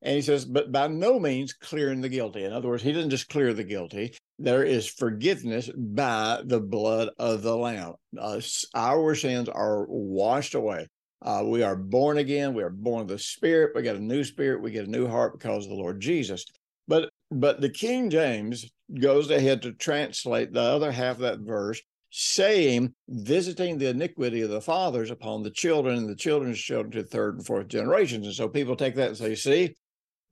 And 0.00 0.14
he 0.14 0.22
says, 0.22 0.44
but 0.44 0.70
by 0.70 0.86
no 0.86 1.18
means 1.18 1.52
clearing 1.52 2.00
the 2.00 2.08
guilty. 2.08 2.44
In 2.44 2.52
other 2.52 2.68
words, 2.68 2.84
he 2.84 2.92
doesn't 2.92 3.10
just 3.10 3.28
clear 3.28 3.52
the 3.52 3.64
guilty. 3.64 4.14
There 4.38 4.62
is 4.62 4.86
forgiveness 4.86 5.68
by 5.76 6.40
the 6.44 6.60
blood 6.60 7.10
of 7.18 7.42
the 7.42 7.56
Lamb. 7.56 7.94
Uh, 8.16 8.40
our 8.76 9.16
sins 9.16 9.48
are 9.48 9.86
washed 9.88 10.54
away. 10.54 10.86
Uh, 11.20 11.42
we 11.44 11.62
are 11.62 11.76
born 11.76 12.18
again. 12.18 12.54
We 12.54 12.62
are 12.62 12.70
born 12.70 13.02
of 13.02 13.08
the 13.08 13.18
Spirit. 13.18 13.72
We 13.74 13.82
get 13.82 13.96
a 13.96 14.00
new 14.00 14.22
spirit. 14.22 14.62
We 14.62 14.70
get 14.70 14.86
a 14.86 14.90
new 14.90 15.08
heart 15.08 15.38
because 15.38 15.64
of 15.64 15.70
the 15.70 15.76
Lord 15.76 16.00
Jesus. 16.00 16.44
But 16.86 17.10
but 17.30 17.60
the 17.60 17.68
King 17.70 18.08
James 18.08 18.70
goes 19.00 19.30
ahead 19.30 19.62
to 19.62 19.72
translate 19.72 20.52
the 20.52 20.62
other 20.62 20.90
half 20.90 21.16
of 21.16 21.22
that 21.22 21.40
verse, 21.40 21.82
saying, 22.10 22.94
visiting 23.08 23.76
the 23.76 23.88
iniquity 23.88 24.40
of 24.40 24.50
the 24.50 24.60
fathers 24.60 25.10
upon 25.10 25.42
the 25.42 25.50
children 25.50 25.98
and 25.98 26.08
the 26.08 26.16
children's 26.16 26.58
children 26.58 26.92
to 26.92 27.02
third 27.02 27.36
and 27.36 27.44
fourth 27.44 27.68
generations. 27.68 28.26
And 28.26 28.34
so 28.34 28.48
people 28.48 28.76
take 28.76 28.94
that 28.94 29.08
and 29.08 29.16
say, 29.16 29.34
see, 29.34 29.74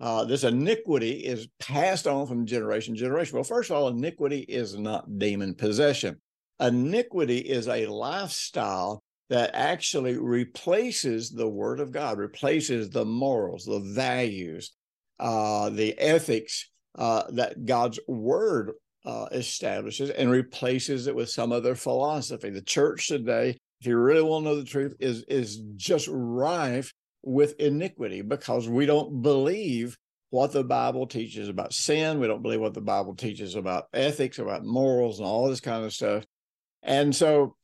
uh, 0.00 0.24
this 0.24 0.44
iniquity 0.44 1.12
is 1.12 1.48
passed 1.58 2.06
on 2.06 2.26
from 2.26 2.46
generation 2.46 2.94
to 2.94 3.00
generation. 3.00 3.34
Well, 3.34 3.44
first 3.44 3.70
of 3.70 3.76
all, 3.76 3.88
iniquity 3.88 4.40
is 4.40 4.78
not 4.78 5.18
demon 5.18 5.54
possession. 5.54 6.20
Iniquity 6.60 7.38
is 7.38 7.68
a 7.68 7.86
lifestyle 7.86 9.02
that 9.28 9.50
actually 9.54 10.16
replaces 10.16 11.30
the 11.30 11.48
word 11.48 11.80
of 11.80 11.90
God, 11.90 12.18
replaces 12.18 12.90
the 12.90 13.04
morals, 13.04 13.64
the 13.64 13.80
values, 13.80 14.72
uh, 15.18 15.70
the 15.70 15.98
ethics 15.98 16.70
uh, 16.96 17.24
that 17.32 17.64
God's 17.64 17.98
word 18.06 18.72
uh, 19.04 19.26
establishes 19.32 20.10
and 20.10 20.30
replaces 20.30 21.06
it 21.06 21.14
with 21.14 21.30
some 21.30 21.52
other 21.52 21.74
philosophy. 21.74 22.50
The 22.50 22.62
church 22.62 23.08
today, 23.08 23.58
if 23.80 23.86
you 23.86 23.96
really 23.96 24.22
want 24.22 24.44
to 24.44 24.50
know 24.50 24.56
the 24.56 24.64
truth, 24.64 24.94
is 25.00 25.24
is 25.28 25.60
just 25.76 26.08
rife 26.10 26.92
with 27.22 27.58
iniquity 27.58 28.22
because 28.22 28.68
we 28.68 28.86
don't 28.86 29.22
believe 29.22 29.96
what 30.30 30.52
the 30.52 30.64
Bible 30.64 31.06
teaches 31.06 31.48
about 31.48 31.72
sin. 31.72 32.20
We 32.20 32.26
don't 32.26 32.42
believe 32.42 32.60
what 32.60 32.74
the 32.74 32.80
Bible 32.80 33.14
teaches 33.14 33.54
about 33.54 33.86
ethics, 33.92 34.38
about 34.38 34.64
morals, 34.64 35.18
and 35.18 35.26
all 35.26 35.48
this 35.48 35.60
kind 35.60 35.84
of 35.84 35.92
stuff. 35.92 36.24
And 36.82 37.14
so, 37.14 37.56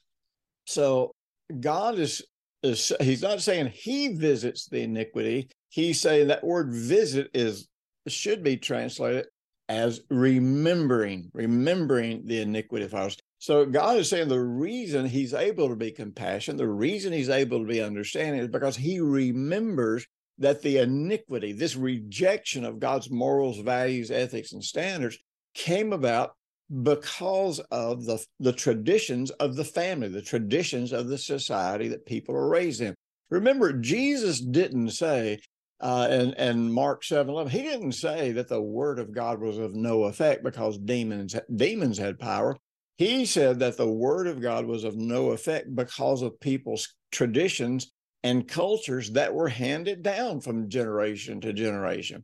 so 0.64 1.12
God 1.60 1.98
is 1.98 2.22
is 2.62 2.92
He's 3.00 3.22
not 3.22 3.42
saying 3.42 3.72
He 3.74 4.08
visits 4.08 4.66
the 4.66 4.82
iniquity 4.82 5.48
he's 5.72 5.98
saying 5.98 6.28
that 6.28 6.44
word 6.44 6.70
visit 6.70 7.30
is 7.32 7.66
should 8.06 8.42
be 8.42 8.58
translated 8.58 9.24
as 9.70 10.02
remembering, 10.10 11.30
remembering 11.32 12.26
the 12.26 12.42
iniquity 12.42 12.84
of 12.84 12.94
ours. 12.94 13.16
So 13.38 13.64
God 13.64 13.96
is 13.96 14.10
saying 14.10 14.28
the 14.28 14.38
reason 14.38 15.06
he's 15.06 15.32
able 15.32 15.68
to 15.70 15.76
be 15.76 15.90
compassionate, 15.90 16.58
the 16.58 16.68
reason 16.68 17.12
he's 17.12 17.30
able 17.30 17.60
to 17.60 17.66
be 17.66 17.80
understanding 17.80 18.42
is 18.42 18.48
because 18.48 18.76
he 18.76 19.00
remembers 19.00 20.06
that 20.38 20.60
the 20.60 20.78
iniquity, 20.78 21.52
this 21.52 21.74
rejection 21.74 22.64
of 22.64 22.78
God's 22.78 23.10
morals, 23.10 23.58
values, 23.60 24.10
ethics, 24.10 24.52
and 24.52 24.62
standards 24.62 25.16
came 25.54 25.92
about 25.92 26.34
because 26.82 27.58
of 27.70 28.04
the, 28.06 28.24
the 28.40 28.52
traditions 28.52 29.30
of 29.32 29.56
the 29.56 29.64
family, 29.64 30.08
the 30.08 30.22
traditions 30.22 30.92
of 30.92 31.08
the 31.08 31.18
society 31.18 31.88
that 31.88 32.06
people 32.06 32.35
are 32.35 32.48
raised 32.48 32.80
in. 32.80 32.94
Remember, 33.30 33.72
Jesus 33.72 34.40
didn't 34.40 34.90
say, 34.90 35.40
uh, 35.80 36.06
and 36.08 36.35
and 36.38 36.72
Mark 36.72 37.02
seven 37.02 37.32
eleven, 37.32 37.50
he 37.50 37.62
didn't 37.62 37.92
say 37.92 38.32
that 38.32 38.48
the 38.48 38.62
word 38.62 38.98
of 38.98 39.12
God 39.12 39.40
was 39.40 39.58
of 39.58 39.74
no 39.74 40.04
effect 40.04 40.44
because 40.44 40.78
demons 40.78 41.35
demons 41.56 41.98
had 41.98 42.18
power. 42.18 42.56
He 42.98 43.26
said 43.26 43.58
that 43.58 43.76
the 43.76 43.90
word 43.90 44.28
of 44.28 44.40
God 44.40 44.64
was 44.64 44.85
of 44.85 44.96
no 44.96 45.32
effect 45.32 45.74
because 45.74 46.22
of 46.22 46.38
people's 46.40 46.88
traditions 47.11 47.90
and 48.22 48.46
cultures 48.46 49.11
that 49.12 49.35
were 49.35 49.48
handed 49.48 50.02
down 50.02 50.40
from 50.40 50.68
generation 50.68 51.40
to 51.40 51.52
generation. 51.52 52.22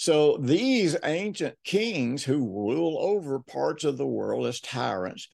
So 0.00 0.38
these 0.38 0.96
ancient 1.04 1.56
kings 1.62 2.24
who 2.24 2.38
rule 2.38 2.96
over 2.98 3.38
parts 3.38 3.84
of 3.84 3.98
the 3.98 4.06
world 4.06 4.46
as 4.46 4.58
tyrants, 4.58 5.28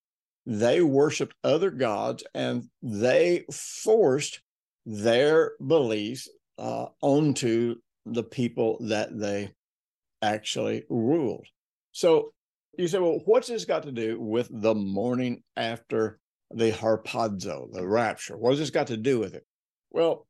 they 0.44 0.80
worshiped 0.80 1.36
other 1.44 1.70
gods 1.70 2.24
and 2.34 2.64
they 2.82 3.44
forced 3.52 4.40
their 4.84 5.52
beliefs 5.64 6.28
uh, 6.58 6.86
onto 7.00 7.76
the 8.06 8.24
people 8.24 8.78
that 8.88 9.16
they 9.16 9.52
actually 10.20 10.82
ruled. 10.90 11.46
So 11.92 12.32
you 12.76 12.88
say, 12.88 12.98
well, 12.98 13.20
what's 13.24 13.46
this 13.46 13.66
got 13.66 13.84
to 13.84 13.92
do 13.92 14.20
with 14.20 14.48
the 14.50 14.74
morning 14.74 15.44
after 15.56 16.18
the 16.50 16.72
harpazo, 16.72 17.72
the 17.72 17.86
rapture? 17.86 18.36
What 18.36 18.50
has 18.50 18.58
this 18.58 18.70
got 18.70 18.88
to 18.88 18.96
do 18.96 19.20
with 19.20 19.34
it? 19.34 19.46
Well, 19.92 20.26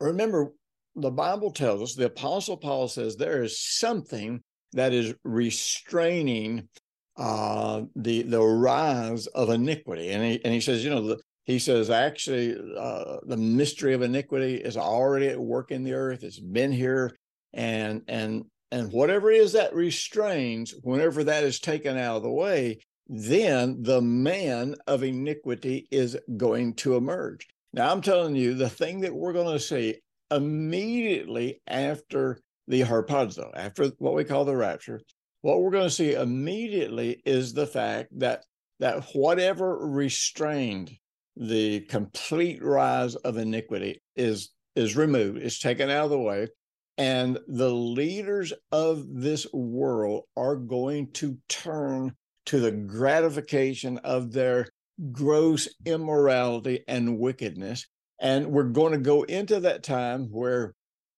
remember, 0.00 0.54
the 0.96 1.10
Bible 1.10 1.50
tells 1.50 1.82
us, 1.82 1.94
the 1.94 2.06
Apostle 2.06 2.56
Paul 2.56 2.88
says 2.88 3.16
there 3.16 3.42
is 3.42 3.60
something 3.60 4.42
that 4.72 4.92
is 4.92 5.14
restraining 5.24 6.68
uh, 7.16 7.82
the 7.96 8.22
the 8.22 8.40
rise 8.40 9.26
of 9.28 9.50
iniquity, 9.50 10.10
and 10.10 10.24
he 10.24 10.44
and 10.44 10.54
he 10.54 10.60
says, 10.60 10.84
you 10.84 10.90
know, 10.90 11.06
the, 11.06 11.18
he 11.44 11.58
says 11.58 11.90
actually 11.90 12.56
uh, 12.78 13.16
the 13.26 13.36
mystery 13.36 13.94
of 13.94 14.02
iniquity 14.02 14.54
is 14.54 14.76
already 14.76 15.28
at 15.28 15.38
work 15.38 15.70
in 15.70 15.82
the 15.82 15.92
earth. 15.92 16.22
It's 16.22 16.40
been 16.40 16.72
here, 16.72 17.16
and 17.52 18.02
and 18.08 18.44
and 18.70 18.92
whatever 18.92 19.30
it 19.30 19.38
is 19.38 19.52
that 19.52 19.74
restrains, 19.74 20.74
whenever 20.82 21.24
that 21.24 21.44
is 21.44 21.58
taken 21.58 21.98
out 21.98 22.18
of 22.18 22.22
the 22.22 22.30
way, 22.30 22.78
then 23.08 23.82
the 23.82 24.00
man 24.00 24.76
of 24.86 25.02
iniquity 25.02 25.88
is 25.90 26.16
going 26.36 26.74
to 26.74 26.94
emerge. 26.94 27.46
Now, 27.72 27.90
I'm 27.90 28.00
telling 28.00 28.36
you, 28.36 28.54
the 28.54 28.70
thing 28.70 29.00
that 29.00 29.14
we're 29.14 29.32
going 29.32 29.52
to 29.52 29.60
see 29.60 29.96
immediately 30.30 31.60
after 31.66 32.40
the 32.68 32.82
harpazo, 32.82 33.50
after 33.54 33.86
what 33.98 34.14
we 34.14 34.24
call 34.24 34.44
the 34.44 34.56
rapture, 34.56 35.00
what 35.42 35.60
we're 35.60 35.70
going 35.70 35.88
to 35.88 35.90
see 35.90 36.14
immediately 36.14 37.20
is 37.24 37.52
the 37.52 37.66
fact 37.66 38.18
that 38.18 38.44
that 38.78 39.04
whatever 39.14 39.86
restrained 39.86 40.90
the 41.36 41.80
complete 41.80 42.62
rise 42.62 43.14
of 43.16 43.36
iniquity 43.36 44.02
is 44.16 44.50
is 44.76 44.96
removed, 44.96 45.38
is 45.38 45.58
taken 45.58 45.90
out 45.90 46.04
of 46.04 46.10
the 46.10 46.18
way, 46.18 46.48
and 46.96 47.38
the 47.48 47.70
leaders 47.70 48.52
of 48.72 49.04
this 49.08 49.46
world 49.52 50.24
are 50.36 50.56
going 50.56 51.10
to 51.12 51.36
turn 51.48 52.14
to 52.46 52.60
the 52.60 52.72
gratification 52.72 53.98
of 53.98 54.32
their 54.32 54.66
gross 55.12 55.68
immorality 55.84 56.84
and 56.88 57.18
wickedness. 57.18 57.86
And 58.20 58.48
we're 58.48 58.64
going 58.64 58.92
to 58.92 58.98
go 58.98 59.22
into 59.22 59.60
that 59.60 59.82
time 59.82 60.28
where 60.30 60.74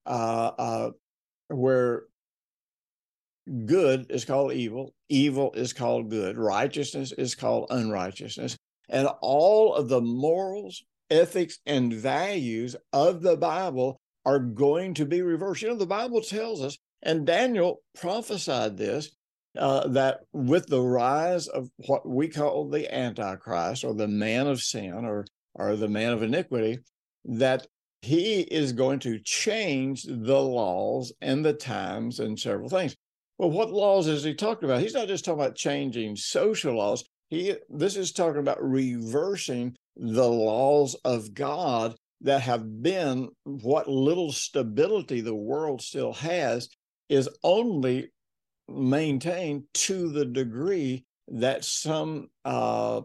uh, 0.06 0.50
uh, 0.58 0.90
where 1.48 2.04
good 3.66 4.06
is 4.10 4.24
called 4.24 4.52
evil, 4.52 4.94
evil 5.08 5.52
is 5.54 5.72
called 5.72 6.10
good, 6.10 6.38
righteousness 6.38 7.12
is 7.12 7.34
called 7.34 7.66
unrighteousness, 7.70 8.56
and 8.88 9.08
all 9.20 9.74
of 9.74 9.88
the 9.88 10.00
morals, 10.00 10.84
ethics, 11.10 11.58
and 11.66 11.92
values 11.92 12.76
of 12.92 13.22
the 13.22 13.36
Bible 13.36 14.00
are 14.24 14.38
going 14.38 14.94
to 14.94 15.04
be 15.04 15.22
reversed. 15.22 15.62
You 15.62 15.68
know, 15.68 15.76
the 15.76 15.86
Bible 15.86 16.20
tells 16.20 16.62
us, 16.62 16.78
and 17.02 17.26
Daniel 17.26 17.82
prophesied 17.98 18.76
this, 18.76 19.10
uh, 19.58 19.88
that 19.88 20.20
with 20.32 20.66
the 20.68 20.80
rise 20.80 21.48
of 21.48 21.68
what 21.86 22.08
we 22.08 22.28
call 22.28 22.68
the 22.68 22.92
Antichrist 22.94 23.84
or 23.84 23.94
the 23.94 24.08
man 24.08 24.46
of 24.46 24.60
sin 24.60 25.04
or, 25.04 25.26
or 25.54 25.76
the 25.76 25.88
man 25.88 26.12
of 26.12 26.22
iniquity, 26.22 26.78
that 27.24 27.66
he 28.02 28.40
is 28.40 28.72
going 28.72 28.98
to 29.00 29.20
change 29.20 30.02
the 30.04 30.40
laws 30.40 31.12
and 31.20 31.44
the 31.44 31.52
times 31.52 32.18
and 32.18 32.38
several 32.38 32.68
things. 32.68 32.96
Well, 33.38 33.50
what 33.50 33.72
laws 33.72 34.08
is 34.08 34.24
he 34.24 34.34
talking 34.34 34.68
about? 34.68 34.80
He's 34.80 34.94
not 34.94 35.08
just 35.08 35.24
talking 35.24 35.40
about 35.40 35.56
changing 35.56 36.16
social 36.16 36.76
laws. 36.76 37.04
He 37.28 37.56
this 37.70 37.96
is 37.96 38.12
talking 38.12 38.40
about 38.40 38.62
reversing 38.62 39.74
the 39.96 40.28
laws 40.28 40.94
of 41.04 41.32
God 41.32 41.94
that 42.20 42.42
have 42.42 42.82
been 42.82 43.30
what 43.44 43.88
little 43.88 44.32
stability 44.32 45.20
the 45.20 45.34
world 45.34 45.82
still 45.82 46.12
has 46.12 46.68
is 47.08 47.28
only 47.42 48.10
maintained 48.68 49.64
to 49.74 50.08
the 50.10 50.24
degree 50.24 51.04
that 51.28 51.64
some 51.64 52.28
uh, 52.44 53.00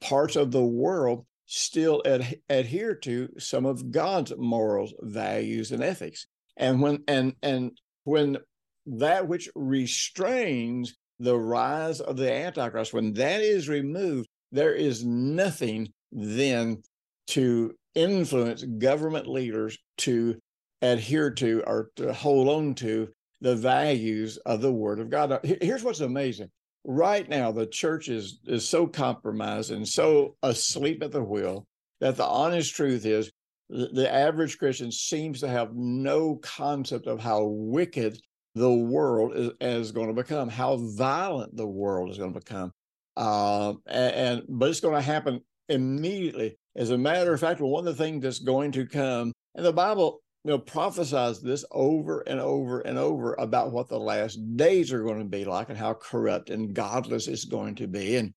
parts 0.00 0.36
of 0.36 0.50
the 0.50 0.62
world 0.62 1.24
still 1.52 2.00
ad- 2.06 2.40
adhere 2.48 2.94
to 2.94 3.28
some 3.38 3.66
of 3.66 3.90
God's 3.90 4.32
morals, 4.38 4.94
values, 5.00 5.70
and 5.70 5.82
ethics. 5.82 6.26
And 6.56 6.80
when 6.80 7.04
and 7.06 7.34
and 7.42 7.72
when 8.04 8.38
that 8.86 9.28
which 9.28 9.50
restrains 9.54 10.94
the 11.18 11.38
rise 11.38 12.00
of 12.00 12.16
the 12.16 12.32
Antichrist, 12.32 12.94
when 12.94 13.12
that 13.14 13.42
is 13.42 13.68
removed, 13.68 14.28
there 14.50 14.74
is 14.74 15.04
nothing 15.04 15.92
then 16.10 16.82
to 17.28 17.74
influence 17.94 18.64
government 18.64 19.26
leaders 19.26 19.76
to 19.98 20.38
adhere 20.80 21.30
to 21.30 21.62
or 21.66 21.90
to 21.96 22.12
hold 22.12 22.48
on 22.48 22.74
to 22.76 23.08
the 23.42 23.54
values 23.54 24.38
of 24.38 24.62
the 24.62 24.72
Word 24.72 25.00
of 25.00 25.10
God. 25.10 25.38
Here's 25.60 25.84
what's 25.84 26.00
amazing. 26.00 26.50
Right 26.84 27.28
now, 27.28 27.52
the 27.52 27.66
church 27.66 28.08
is, 28.08 28.40
is 28.46 28.68
so 28.68 28.86
compromised 28.86 29.70
and 29.70 29.86
so 29.86 30.36
asleep 30.42 31.02
at 31.02 31.12
the 31.12 31.22
wheel 31.22 31.66
that 32.00 32.16
the 32.16 32.26
honest 32.26 32.74
truth 32.74 33.06
is 33.06 33.30
the, 33.72 34.12
average 34.12 34.58
Christian 34.58 34.92
seems 34.92 35.40
to 35.40 35.48
have 35.48 35.74
no 35.74 36.36
concept 36.36 37.06
of 37.06 37.20
how 37.20 37.44
wicked 37.44 38.18
the 38.54 38.70
world 38.70 39.32
is, 39.34 39.50
is 39.60 39.92
going 39.92 40.08
to 40.08 40.14
become, 40.14 40.48
how 40.48 40.76
violent 40.76 41.56
the 41.56 41.66
world 41.66 42.10
is 42.10 42.18
going 42.18 42.34
to 42.34 42.40
become. 42.40 42.72
Uh, 43.16 43.70
and, 43.86 44.14
and 44.14 44.42
but 44.48 44.68
it's 44.68 44.80
going 44.80 44.94
to 44.94 45.00
happen 45.00 45.40
immediately. 45.68 46.56
As 46.76 46.90
a 46.90 46.98
matter 46.98 47.32
of 47.32 47.40
fact, 47.40 47.60
one 47.60 47.86
of 47.86 47.96
the 47.96 48.04
things 48.04 48.22
that's 48.22 48.38
going 48.40 48.72
to 48.72 48.86
come, 48.86 49.32
and 49.54 49.64
the 49.64 49.72
Bible 49.72 50.20
you 50.44 50.50
know 50.50 50.58
prophesies 50.58 51.40
this 51.40 51.64
over 51.70 52.20
and 52.22 52.40
over 52.40 52.80
and 52.80 52.98
over 52.98 53.34
about 53.34 53.72
what 53.72 53.88
the 53.88 53.98
last 53.98 54.38
days 54.56 54.92
are 54.92 55.04
going 55.04 55.20
to 55.20 55.24
be 55.24 55.44
like 55.44 55.68
and 55.68 55.78
how 55.78 55.94
corrupt 55.94 56.50
and 56.50 56.74
godless 56.74 57.28
it's 57.28 57.44
going 57.44 57.76
to 57.76 57.86
be. 57.86 58.16
And 58.16 58.34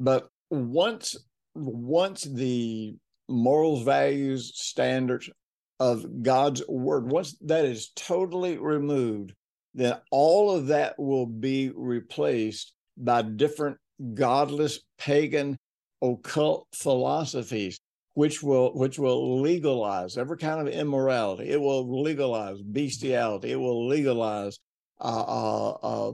but 0.00 0.28
once 0.50 1.16
once 1.54 2.22
the 2.22 2.96
morals, 3.28 3.84
values, 3.84 4.52
standards 4.54 5.30
of 5.78 6.22
God's 6.22 6.66
word, 6.68 7.10
once 7.10 7.36
that 7.42 7.64
is 7.64 7.90
totally 7.94 8.58
removed, 8.58 9.32
then 9.74 9.94
all 10.10 10.50
of 10.50 10.68
that 10.68 10.98
will 10.98 11.26
be 11.26 11.70
replaced 11.70 12.72
by 12.96 13.22
different 13.22 13.76
godless 14.14 14.80
pagan 14.98 15.56
occult 16.02 16.66
philosophies 16.74 17.78
which 18.14 18.42
will 18.42 18.72
which 18.74 18.98
will 18.98 19.40
legalize 19.40 20.16
every 20.16 20.38
kind 20.38 20.66
of 20.66 20.72
immorality. 20.72 21.50
It 21.50 21.60
will 21.60 22.02
legalize 22.02 22.60
bestiality. 22.62 23.52
It 23.52 23.60
will 23.60 23.86
legalize 23.86 24.58
uh, 25.00 25.24
uh, 25.26 25.70
uh, 25.82 26.12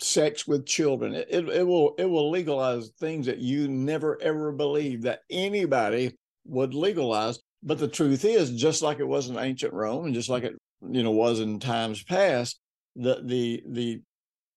sex 0.00 0.46
with 0.46 0.66
children. 0.66 1.14
It, 1.14 1.28
it, 1.30 1.48
it 1.48 1.66
will 1.66 1.94
it 1.98 2.06
will 2.06 2.30
legalize 2.30 2.90
things 2.98 3.26
that 3.26 3.38
you 3.38 3.68
never 3.68 4.20
ever 4.22 4.52
believed 4.52 5.02
that 5.02 5.20
anybody 5.30 6.16
would 6.46 6.74
legalize. 6.74 7.40
But 7.64 7.78
the 7.78 7.88
truth 7.88 8.24
is 8.24 8.50
just 8.52 8.82
like 8.82 8.98
it 8.98 9.06
was 9.06 9.28
in 9.28 9.38
ancient 9.38 9.72
rome 9.72 10.06
and 10.06 10.14
just 10.14 10.28
like 10.28 10.44
it 10.44 10.54
you 10.90 11.02
know 11.02 11.12
was 11.12 11.40
in 11.40 11.60
times 11.60 12.02
past 12.02 12.58
the 12.96 13.22
the 13.24 13.62
the 13.68 14.00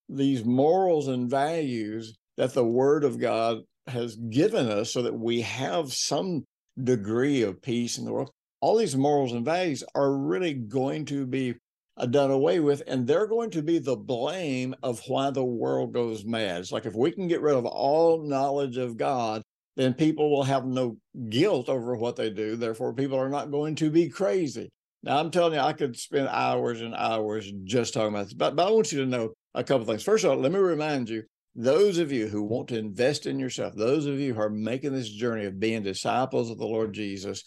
these 0.09 0.43
morals 0.43 1.07
and 1.07 1.29
values 1.29 2.17
that 2.37 2.53
the 2.53 2.65
word 2.65 3.03
of 3.03 3.19
god 3.19 3.59
has 3.87 4.15
given 4.15 4.67
us 4.67 4.91
so 4.91 5.01
that 5.01 5.13
we 5.13 5.41
have 5.41 5.93
some 5.93 6.43
degree 6.81 7.41
of 7.41 7.61
peace 7.61 7.97
in 7.97 8.05
the 8.05 8.11
world. 8.11 8.31
All 8.61 8.77
these 8.77 8.95
morals 8.95 9.31
and 9.31 9.45
values 9.45 9.83
are 9.93 10.11
really 10.11 10.53
going 10.53 11.05
to 11.05 11.25
be 11.25 11.55
uh, 11.97 12.05
done 12.05 12.31
away 12.31 12.59
with 12.59 12.83
and 12.87 13.07
they're 13.07 13.27
going 13.27 13.51
to 13.51 13.61
be 13.61 13.79
the 13.79 13.95
blame 13.95 14.75
of 14.83 15.01
why 15.07 15.29
the 15.29 15.43
world 15.43 15.93
goes 15.93 16.25
mad. 16.25 16.61
It's 16.61 16.71
like 16.71 16.85
if 16.85 16.95
we 16.95 17.11
can 17.11 17.27
get 17.27 17.41
rid 17.41 17.55
of 17.55 17.65
all 17.65 18.21
knowledge 18.21 18.77
of 18.77 18.97
god 18.97 19.43
then 19.75 19.93
people 19.93 20.31
will 20.31 20.43
have 20.43 20.65
no 20.65 20.97
guilt 21.29 21.69
over 21.69 21.95
what 21.95 22.15
they 22.15 22.29
do. 22.29 22.55
Therefore 22.55 22.93
people 22.93 23.19
are 23.19 23.29
not 23.29 23.51
going 23.51 23.75
to 23.75 23.89
be 23.89 24.09
crazy. 24.09 24.69
Now, 25.03 25.19
I'm 25.19 25.29
telling 25.29 25.53
you, 25.53 25.59
I 25.59 25.73
could 25.73 25.95
spend 25.95 26.27
hours 26.29 26.81
and 26.81 26.95
hours 26.95 27.51
just 27.63 27.93
talking 27.93 28.09
about 28.09 28.23
this, 28.23 28.33
but, 28.33 28.55
but 28.55 28.67
I 28.67 28.71
want 28.71 28.91
you 28.91 28.99
to 29.01 29.05
know 29.05 29.33
a 29.53 29.63
couple 29.63 29.85
things. 29.85 30.01
First 30.01 30.23
of 30.23 30.31
all, 30.31 30.37
let 30.37 30.51
me 30.51 30.57
remind 30.57 31.09
you 31.09 31.23
those 31.55 31.97
of 31.97 32.11
you 32.11 32.27
who 32.27 32.43
want 32.43 32.67
to 32.67 32.77
invest 32.77 33.25
in 33.25 33.39
yourself, 33.39 33.73
those 33.75 34.05
of 34.05 34.19
you 34.19 34.33
who 34.33 34.41
are 34.41 34.49
making 34.49 34.91
this 34.91 35.09
journey 35.09 35.45
of 35.45 35.59
being 35.59 35.83
disciples 35.83 36.49
of 36.49 36.57
the 36.57 36.67
Lord 36.67 36.93
Jesus, 36.93 37.43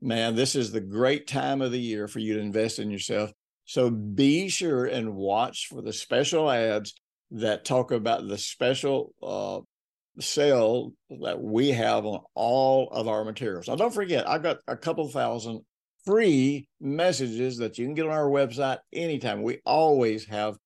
man, 0.00 0.34
this 0.34 0.56
is 0.56 0.72
the 0.72 0.80
great 0.80 1.26
time 1.26 1.62
of 1.62 1.70
the 1.70 1.80
year 1.80 2.08
for 2.08 2.18
you 2.18 2.34
to 2.34 2.40
invest 2.40 2.78
in 2.78 2.90
yourself. 2.90 3.30
So 3.64 3.90
be 3.90 4.48
sure 4.48 4.86
and 4.86 5.14
watch 5.14 5.68
for 5.68 5.80
the 5.80 5.92
special 5.92 6.50
ads 6.50 6.94
that 7.30 7.64
talk 7.64 7.92
about 7.92 8.26
the 8.28 8.38
special 8.38 9.14
uh, 9.22 9.60
sale 10.20 10.92
that 11.22 11.40
we 11.40 11.70
have 11.70 12.04
on 12.04 12.20
all 12.34 12.88
of 12.90 13.08
our 13.08 13.24
materials. 13.24 13.68
Now, 13.68 13.76
don't 13.76 13.94
forget, 13.94 14.28
I've 14.28 14.42
got 14.42 14.58
a 14.66 14.76
couple 14.76 15.08
thousand 15.08 15.60
free 16.04 16.68
messages 16.80 17.56
that 17.58 17.78
you 17.78 17.86
can 17.86 17.94
get 17.94 18.06
on 18.06 18.12
our 18.12 18.28
website 18.28 18.78
anytime. 18.92 19.42
We 19.42 19.60
always 19.64 20.26
have 20.26 20.56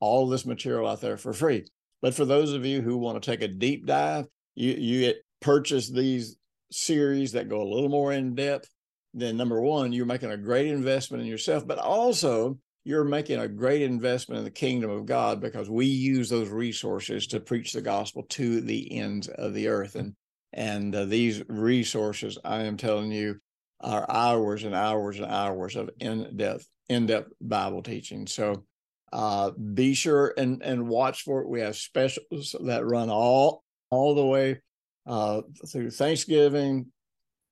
all 0.00 0.28
this 0.28 0.46
material 0.46 0.88
out 0.88 1.00
there 1.00 1.16
for 1.16 1.32
free. 1.32 1.66
But 2.02 2.14
for 2.14 2.24
those 2.24 2.52
of 2.52 2.64
you 2.64 2.82
who 2.82 2.98
want 2.98 3.22
to 3.22 3.30
take 3.30 3.42
a 3.42 3.48
deep 3.48 3.86
dive, 3.86 4.26
you 4.54 4.72
you 4.72 5.14
purchase 5.40 5.90
these 5.90 6.36
series 6.70 7.32
that 7.32 7.48
go 7.48 7.62
a 7.62 7.72
little 7.72 7.88
more 7.88 8.12
in 8.12 8.34
depth. 8.34 8.68
Then 9.14 9.36
number 9.36 9.60
one, 9.60 9.92
you're 9.92 10.06
making 10.06 10.30
a 10.30 10.36
great 10.36 10.66
investment 10.66 11.22
in 11.22 11.28
yourself, 11.28 11.66
but 11.66 11.78
also 11.78 12.58
you're 12.84 13.04
making 13.04 13.40
a 13.40 13.48
great 13.48 13.82
investment 13.82 14.38
in 14.38 14.44
the 14.44 14.50
kingdom 14.50 14.90
of 14.90 15.06
God 15.06 15.40
because 15.40 15.68
we 15.68 15.86
use 15.86 16.28
those 16.28 16.50
resources 16.50 17.26
to 17.28 17.40
preach 17.40 17.72
the 17.72 17.80
gospel 17.80 18.24
to 18.30 18.60
the 18.60 18.98
ends 18.98 19.28
of 19.28 19.54
the 19.54 19.68
earth. 19.68 19.96
And 19.96 20.14
and 20.52 20.94
uh, 20.94 21.04
these 21.04 21.42
resources, 21.48 22.38
I 22.44 22.62
am 22.62 22.76
telling 22.76 23.10
you, 23.10 23.40
are 23.80 24.10
hours 24.10 24.64
and 24.64 24.74
hours 24.74 25.18
and 25.18 25.30
hours 25.30 25.76
of 25.76 25.90
in-depth 26.00 26.66
in-depth 26.88 27.32
Bible 27.40 27.82
teaching. 27.82 28.26
So 28.26 28.64
Uh, 29.12 29.50
be 29.50 29.94
sure 29.94 30.34
and 30.36 30.62
and 30.62 30.88
watch 30.88 31.22
for 31.22 31.40
it. 31.42 31.48
We 31.48 31.60
have 31.60 31.76
specials 31.76 32.54
that 32.64 32.84
run 32.84 33.08
all 33.08 33.62
all 33.90 34.14
the 34.14 34.26
way 34.26 34.60
uh, 35.06 35.42
through 35.70 35.90
Thanksgiving, 35.90 36.86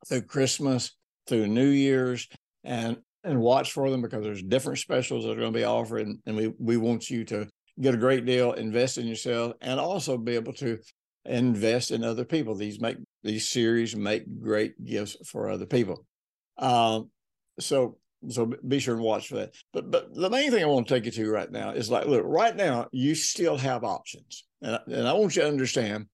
through 0.08 0.22
Christmas, 0.22 0.92
through 1.26 1.46
New 1.46 1.68
Year's, 1.68 2.28
and 2.64 2.96
and 3.22 3.40
watch 3.40 3.72
for 3.72 3.90
them 3.90 4.02
because 4.02 4.22
there's 4.22 4.42
different 4.42 4.78
specials 4.78 5.24
that 5.24 5.32
are 5.32 5.40
going 5.40 5.52
to 5.52 5.58
be 5.58 5.64
offered, 5.64 6.06
and, 6.06 6.18
and 6.26 6.36
we 6.36 6.52
we 6.58 6.76
want 6.76 7.08
you 7.08 7.24
to 7.26 7.48
get 7.80 7.94
a 7.94 7.98
great 7.98 8.24
deal, 8.24 8.52
invest 8.52 8.98
in 8.98 9.06
yourself, 9.06 9.54
and 9.60 9.80
also 9.80 10.16
be 10.16 10.34
able 10.34 10.52
to 10.54 10.78
invest 11.24 11.90
in 11.90 12.04
other 12.04 12.24
people. 12.24 12.54
These 12.54 12.80
make 12.80 12.96
these 13.22 13.48
series 13.48 13.96
make 13.96 14.24
great 14.40 14.82
gifts 14.84 15.16
for 15.26 15.48
other 15.48 15.66
people. 15.66 16.04
Um, 16.58 17.10
so 17.58 17.98
so 18.28 18.52
be 18.66 18.78
sure 18.78 18.94
and 18.94 19.02
watch 19.02 19.28
for 19.28 19.36
that. 19.36 19.54
But 19.72 19.90
but 19.90 20.14
the 20.14 20.30
main 20.30 20.50
thing 20.50 20.62
I 20.62 20.66
want 20.66 20.88
to 20.88 20.94
take 20.94 21.06
you 21.06 21.12
to 21.12 21.30
right 21.30 21.50
now 21.50 21.70
is 21.70 21.90
like, 21.90 22.06
look, 22.06 22.22
right 22.24 22.54
now 22.54 22.88
you 22.92 23.14
still 23.14 23.56
have 23.56 23.84
options, 23.84 24.44
and 24.62 24.78
and 24.86 25.08
I 25.08 25.12
want 25.12 25.36
you 25.36 25.42
to 25.42 25.48
understand, 25.48 26.06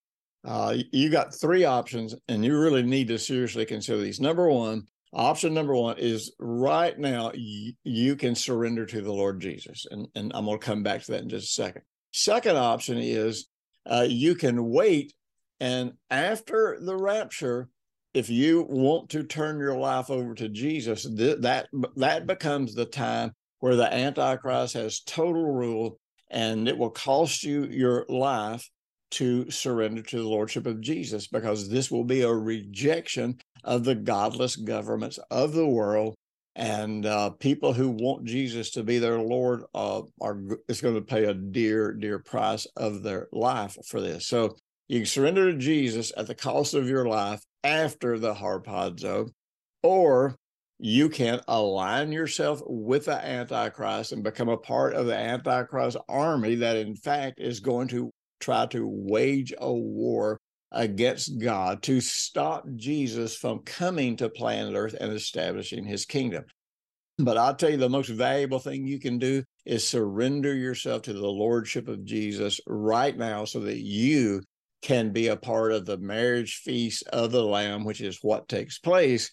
uh, 0.44 0.76
you 0.92 1.10
got 1.10 1.34
three 1.34 1.64
options, 1.64 2.14
and 2.28 2.44
you 2.44 2.58
really 2.58 2.82
need 2.82 3.08
to 3.08 3.18
seriously 3.18 3.66
consider 3.66 4.00
these. 4.00 4.20
Number 4.20 4.48
one, 4.48 4.84
option 5.12 5.54
number 5.54 5.74
one 5.74 5.98
is 5.98 6.32
right 6.38 6.98
now 6.98 7.32
you, 7.34 7.72
you 7.84 8.16
can 8.16 8.34
surrender 8.34 8.86
to 8.86 9.00
the 9.00 9.12
Lord 9.12 9.40
Jesus, 9.40 9.86
and 9.90 10.06
and 10.14 10.32
I'm 10.34 10.46
going 10.46 10.58
to 10.58 10.66
come 10.66 10.82
back 10.82 11.02
to 11.02 11.12
that 11.12 11.22
in 11.22 11.28
just 11.28 11.50
a 11.50 11.62
second. 11.62 11.82
Second 12.12 12.56
option 12.56 12.98
is 12.98 13.46
uh, 13.86 14.06
you 14.08 14.34
can 14.34 14.70
wait, 14.70 15.12
and 15.60 15.92
after 16.10 16.78
the 16.80 16.96
rapture, 16.96 17.68
if 18.12 18.28
you 18.28 18.66
want 18.68 19.10
to 19.10 19.22
turn 19.22 19.58
your 19.58 19.76
life 19.76 20.10
over 20.10 20.34
to 20.34 20.48
Jesus, 20.48 21.04
th- 21.04 21.38
that 21.40 21.68
that 21.96 22.26
becomes 22.26 22.74
the 22.74 22.84
time 22.84 23.32
where 23.60 23.76
the 23.76 23.92
Antichrist 23.92 24.74
has 24.74 25.00
total 25.00 25.52
rule, 25.52 25.98
and 26.30 26.68
it 26.68 26.76
will 26.76 26.90
cost 26.90 27.44
you 27.44 27.66
your 27.66 28.06
life 28.08 28.68
to 29.12 29.50
surrender 29.50 30.02
to 30.02 30.16
the 30.16 30.28
lordship 30.28 30.66
of 30.66 30.80
Jesus, 30.80 31.26
because 31.26 31.68
this 31.68 31.90
will 31.90 32.04
be 32.04 32.22
a 32.22 32.32
rejection 32.32 33.38
of 33.64 33.84
the 33.84 33.94
godless 33.94 34.56
governments 34.56 35.18
of 35.30 35.52
the 35.52 35.66
world, 35.66 36.14
and 36.56 37.06
uh, 37.06 37.30
people 37.30 37.72
who 37.72 37.90
want 37.90 38.24
Jesus 38.24 38.70
to 38.72 38.82
be 38.82 38.98
their 38.98 39.18
Lord 39.18 39.62
uh, 39.74 40.02
are 40.20 40.40
is 40.68 40.80
going 40.80 40.94
to 40.94 41.00
pay 41.00 41.24
a 41.24 41.34
dear, 41.34 41.92
dear 41.92 42.18
price 42.18 42.66
of 42.76 43.02
their 43.02 43.28
life 43.32 43.76
for 43.86 44.00
this. 44.00 44.26
So 44.26 44.56
you 44.88 45.00
can 45.00 45.06
surrender 45.06 45.52
to 45.52 45.58
Jesus 45.58 46.12
at 46.16 46.26
the 46.26 46.34
cost 46.34 46.74
of 46.74 46.88
your 46.88 47.06
life 47.06 47.40
after 47.64 48.18
the 48.18 48.34
harpazo, 48.34 49.28
or 49.82 50.36
you 50.78 51.08
can 51.08 51.40
align 51.46 52.10
yourself 52.10 52.62
with 52.66 53.04
the 53.04 53.24
Antichrist 53.24 54.12
and 54.12 54.22
become 54.22 54.48
a 54.48 54.56
part 54.56 54.94
of 54.94 55.06
the 55.06 55.16
Antichrist 55.16 55.96
army 56.08 56.54
that, 56.56 56.76
in 56.76 56.94
fact, 56.94 57.38
is 57.38 57.60
going 57.60 57.88
to 57.88 58.10
try 58.40 58.66
to 58.66 58.86
wage 58.86 59.52
a 59.58 59.72
war 59.72 60.38
against 60.72 61.38
God 61.38 61.82
to 61.82 62.00
stop 62.00 62.64
Jesus 62.76 63.36
from 63.36 63.58
coming 63.60 64.16
to 64.16 64.30
planet 64.30 64.74
Earth 64.74 64.94
and 64.98 65.12
establishing 65.12 65.84
his 65.84 66.06
kingdom. 66.06 66.44
But 67.18 67.36
I'll 67.36 67.54
tell 67.54 67.70
you, 67.70 67.76
the 67.76 67.90
most 67.90 68.08
valuable 68.08 68.60
thing 68.60 68.86
you 68.86 68.98
can 68.98 69.18
do 69.18 69.42
is 69.66 69.86
surrender 69.86 70.54
yourself 70.54 71.02
to 71.02 71.12
the 71.12 71.28
Lordship 71.28 71.88
of 71.88 72.04
Jesus 72.04 72.60
right 72.66 73.16
now 73.16 73.44
so 73.44 73.60
that 73.60 73.80
you 73.80 74.40
can 74.82 75.12
be 75.12 75.28
a 75.28 75.36
part 75.36 75.72
of 75.72 75.86
the 75.86 75.98
marriage 75.98 76.56
feast 76.64 77.06
of 77.12 77.32
the 77.32 77.44
Lamb, 77.44 77.84
which 77.84 78.00
is 78.00 78.18
what 78.22 78.48
takes 78.48 78.78
place 78.78 79.32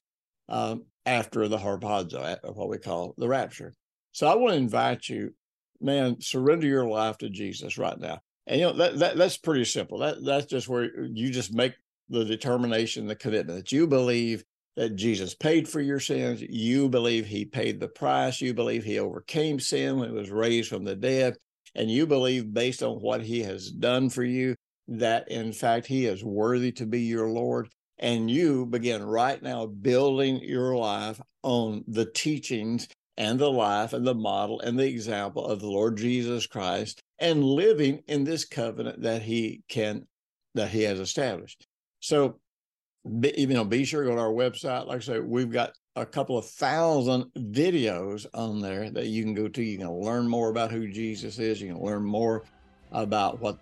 um, 0.50 0.84
after 1.06 1.48
the 1.48 1.58
harpazo, 1.58 2.38
what 2.54 2.70
we 2.70 2.78
call 2.78 3.14
the 3.18 3.28
rapture. 3.28 3.74
So 4.12 4.28
I 4.28 4.36
want 4.36 4.54
to 4.54 4.58
invite 4.58 5.08
you, 5.10 5.34
man, 5.80 6.20
surrender 6.20 6.68
your 6.68 6.88
life 6.88 7.18
to 7.20 7.30
Jesus 7.30 7.78
right 7.78 7.98
now. 8.00 8.20
And 8.46 8.60
you 8.60 8.66
know 8.68 8.74
that, 8.74 9.00
that 9.00 9.18
that's 9.18 9.38
pretty 9.38 9.66
simple. 9.66 10.00
That 10.00 10.24
that's 10.24 10.46
just 10.46 10.70
where 10.70 11.06
you 11.06 11.30
just 11.30 11.54
make 11.54 11.74
the 12.10 12.24
determination, 12.24 13.08
the 13.08 13.16
commitment 13.16 13.60
that 13.60 13.72
you 13.72 13.88
believe 13.88 14.44
that 14.78 14.96
Jesus 14.96 15.34
paid 15.34 15.68
for 15.68 15.82
your 15.82 16.00
sins. 16.00 16.42
You 16.42 16.88
believe 16.88 17.26
he 17.26 17.46
paid 17.46 17.80
the 17.80 17.90
price. 17.90 18.40
You 18.40 18.54
believe 18.54 18.84
he 18.84 19.00
overcame 19.00 19.60
sin 19.60 19.98
when 19.98 20.10
he 20.10 20.16
was 20.16 20.32
raised 20.32 20.70
from 20.70 20.86
the 20.86 20.96
dead. 20.96 21.36
And 21.76 21.92
you 21.92 22.08
believe, 22.08 22.54
based 22.54 22.82
on 22.82 23.02
what 23.02 23.22
he 23.22 23.42
has 23.44 23.70
done 23.70 24.10
for 24.10 24.24
you, 24.24 24.56
that 24.88 25.30
in 25.30 25.52
fact 25.52 25.86
he 25.86 26.06
is 26.06 26.24
worthy 26.24 26.72
to 26.74 26.86
be 26.86 27.02
your 27.02 27.30
Lord. 27.30 27.70
And 28.00 28.30
you 28.30 28.66
begin 28.66 29.04
right 29.04 29.42
now 29.42 29.66
building 29.66 30.40
your 30.42 30.76
life 30.76 31.20
on 31.44 31.84
the 31.88 32.06
teachings 32.06 32.88
and 33.18 33.40
the 33.40 33.52
life 33.52 33.94
and 33.94 34.06
the 34.06 34.14
model 34.14 34.60
and 34.60 34.78
the 34.78 34.88
example 34.88 35.46
of 35.46 35.60
the 35.60 35.68
Lord 35.68 35.98
Jesus 35.98 36.46
Christ 36.46 37.02
and 37.20 37.44
living 37.44 38.04
in 38.08 38.24
this 38.24 38.46
covenant 38.46 39.02
that 39.02 39.24
he 39.24 39.64
can 39.68 40.06
that 40.54 40.70
he 40.70 40.84
has 40.84 41.00
established. 41.00 41.68
So 42.00 42.40
be, 43.20 43.34
you 43.38 43.48
know, 43.48 43.66
be 43.66 43.86
sure 43.86 44.04
to 44.04 44.10
go 44.10 44.16
to 44.16 44.22
our 44.22 44.30
website. 44.30 44.88
Like 44.88 44.98
I 44.98 45.00
say, 45.00 45.20
we've 45.20 45.52
got 45.52 45.74
a 45.96 46.06
couple 46.06 46.38
of 46.38 46.46
thousand 46.46 47.26
videos 47.36 48.26
on 48.34 48.62
there 48.62 48.90
that 48.92 49.08
you 49.08 49.24
can 49.24 49.34
go 49.34 49.48
to. 49.48 49.64
You 49.64 49.78
can 49.78 49.92
learn 49.92 50.28
more 50.28 50.50
about 50.50 50.72
who 50.72 50.88
Jesus 50.88 51.40
is. 51.40 51.62
You 51.62 51.74
can 51.74 51.84
learn 51.84 52.04
more 52.04 52.44
about 52.92 53.40
what 53.40 53.60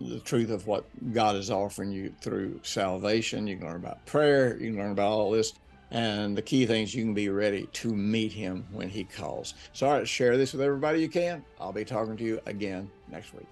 the 0.00 0.20
truth 0.20 0.50
of 0.50 0.66
what 0.66 0.84
God 1.12 1.36
is 1.36 1.50
offering 1.50 1.92
you 1.92 2.12
through 2.20 2.60
salvation. 2.62 3.46
You 3.46 3.56
can 3.56 3.66
learn 3.66 3.76
about 3.76 4.04
prayer. 4.06 4.56
You 4.58 4.70
can 4.70 4.78
learn 4.78 4.92
about 4.92 5.10
all 5.10 5.30
this. 5.30 5.54
And 5.90 6.36
the 6.36 6.42
key 6.42 6.66
thing 6.66 6.82
is 6.82 6.94
you 6.94 7.02
can 7.02 7.14
be 7.14 7.30
ready 7.30 7.66
to 7.72 7.88
meet 7.94 8.32
him 8.32 8.66
when 8.70 8.88
he 8.88 9.04
calls. 9.04 9.54
So, 9.72 9.86
all 9.86 9.94
right, 9.94 10.08
share 10.08 10.36
this 10.36 10.52
with 10.52 10.60
everybody 10.60 11.00
you 11.00 11.08
can. 11.08 11.44
I'll 11.58 11.72
be 11.72 11.84
talking 11.84 12.16
to 12.16 12.24
you 12.24 12.40
again 12.46 12.90
next 13.10 13.32
week. 13.34 13.48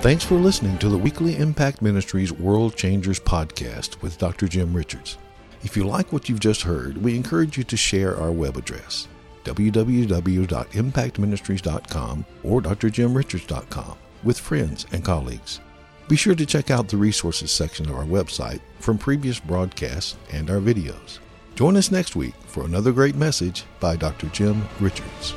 Thanks 0.00 0.24
for 0.24 0.34
listening 0.34 0.78
to 0.78 0.88
the 0.88 0.98
weekly 0.98 1.36
Impact 1.36 1.80
Ministries 1.80 2.32
World 2.32 2.76
Changers 2.76 3.20
podcast 3.20 4.00
with 4.02 4.18
Dr. 4.18 4.48
Jim 4.48 4.74
Richards. 4.74 5.18
If 5.62 5.76
you 5.76 5.86
like 5.86 6.12
what 6.12 6.28
you've 6.28 6.40
just 6.40 6.62
heard, 6.62 6.98
we 6.98 7.16
encourage 7.16 7.56
you 7.56 7.64
to 7.64 7.76
share 7.76 8.16
our 8.18 8.30
web 8.30 8.56
address 8.56 9.08
www.impactministries.com 9.44 12.24
or 12.42 12.62
drjimrichards.com 12.62 13.98
with 14.22 14.38
friends 14.38 14.86
and 14.92 15.04
colleagues. 15.04 15.60
Be 16.08 16.16
sure 16.16 16.34
to 16.34 16.44
check 16.44 16.70
out 16.70 16.88
the 16.88 16.96
resources 16.96 17.50
section 17.50 17.88
of 17.88 17.96
our 17.96 18.04
website 18.04 18.60
from 18.78 18.98
previous 18.98 19.40
broadcasts 19.40 20.16
and 20.32 20.50
our 20.50 20.58
videos. 20.58 21.18
Join 21.54 21.76
us 21.76 21.90
next 21.90 22.16
week 22.16 22.34
for 22.46 22.64
another 22.64 22.92
great 22.92 23.14
message 23.14 23.64
by 23.80 23.96
Dr. 23.96 24.26
Jim 24.28 24.66
Richards. 24.80 25.34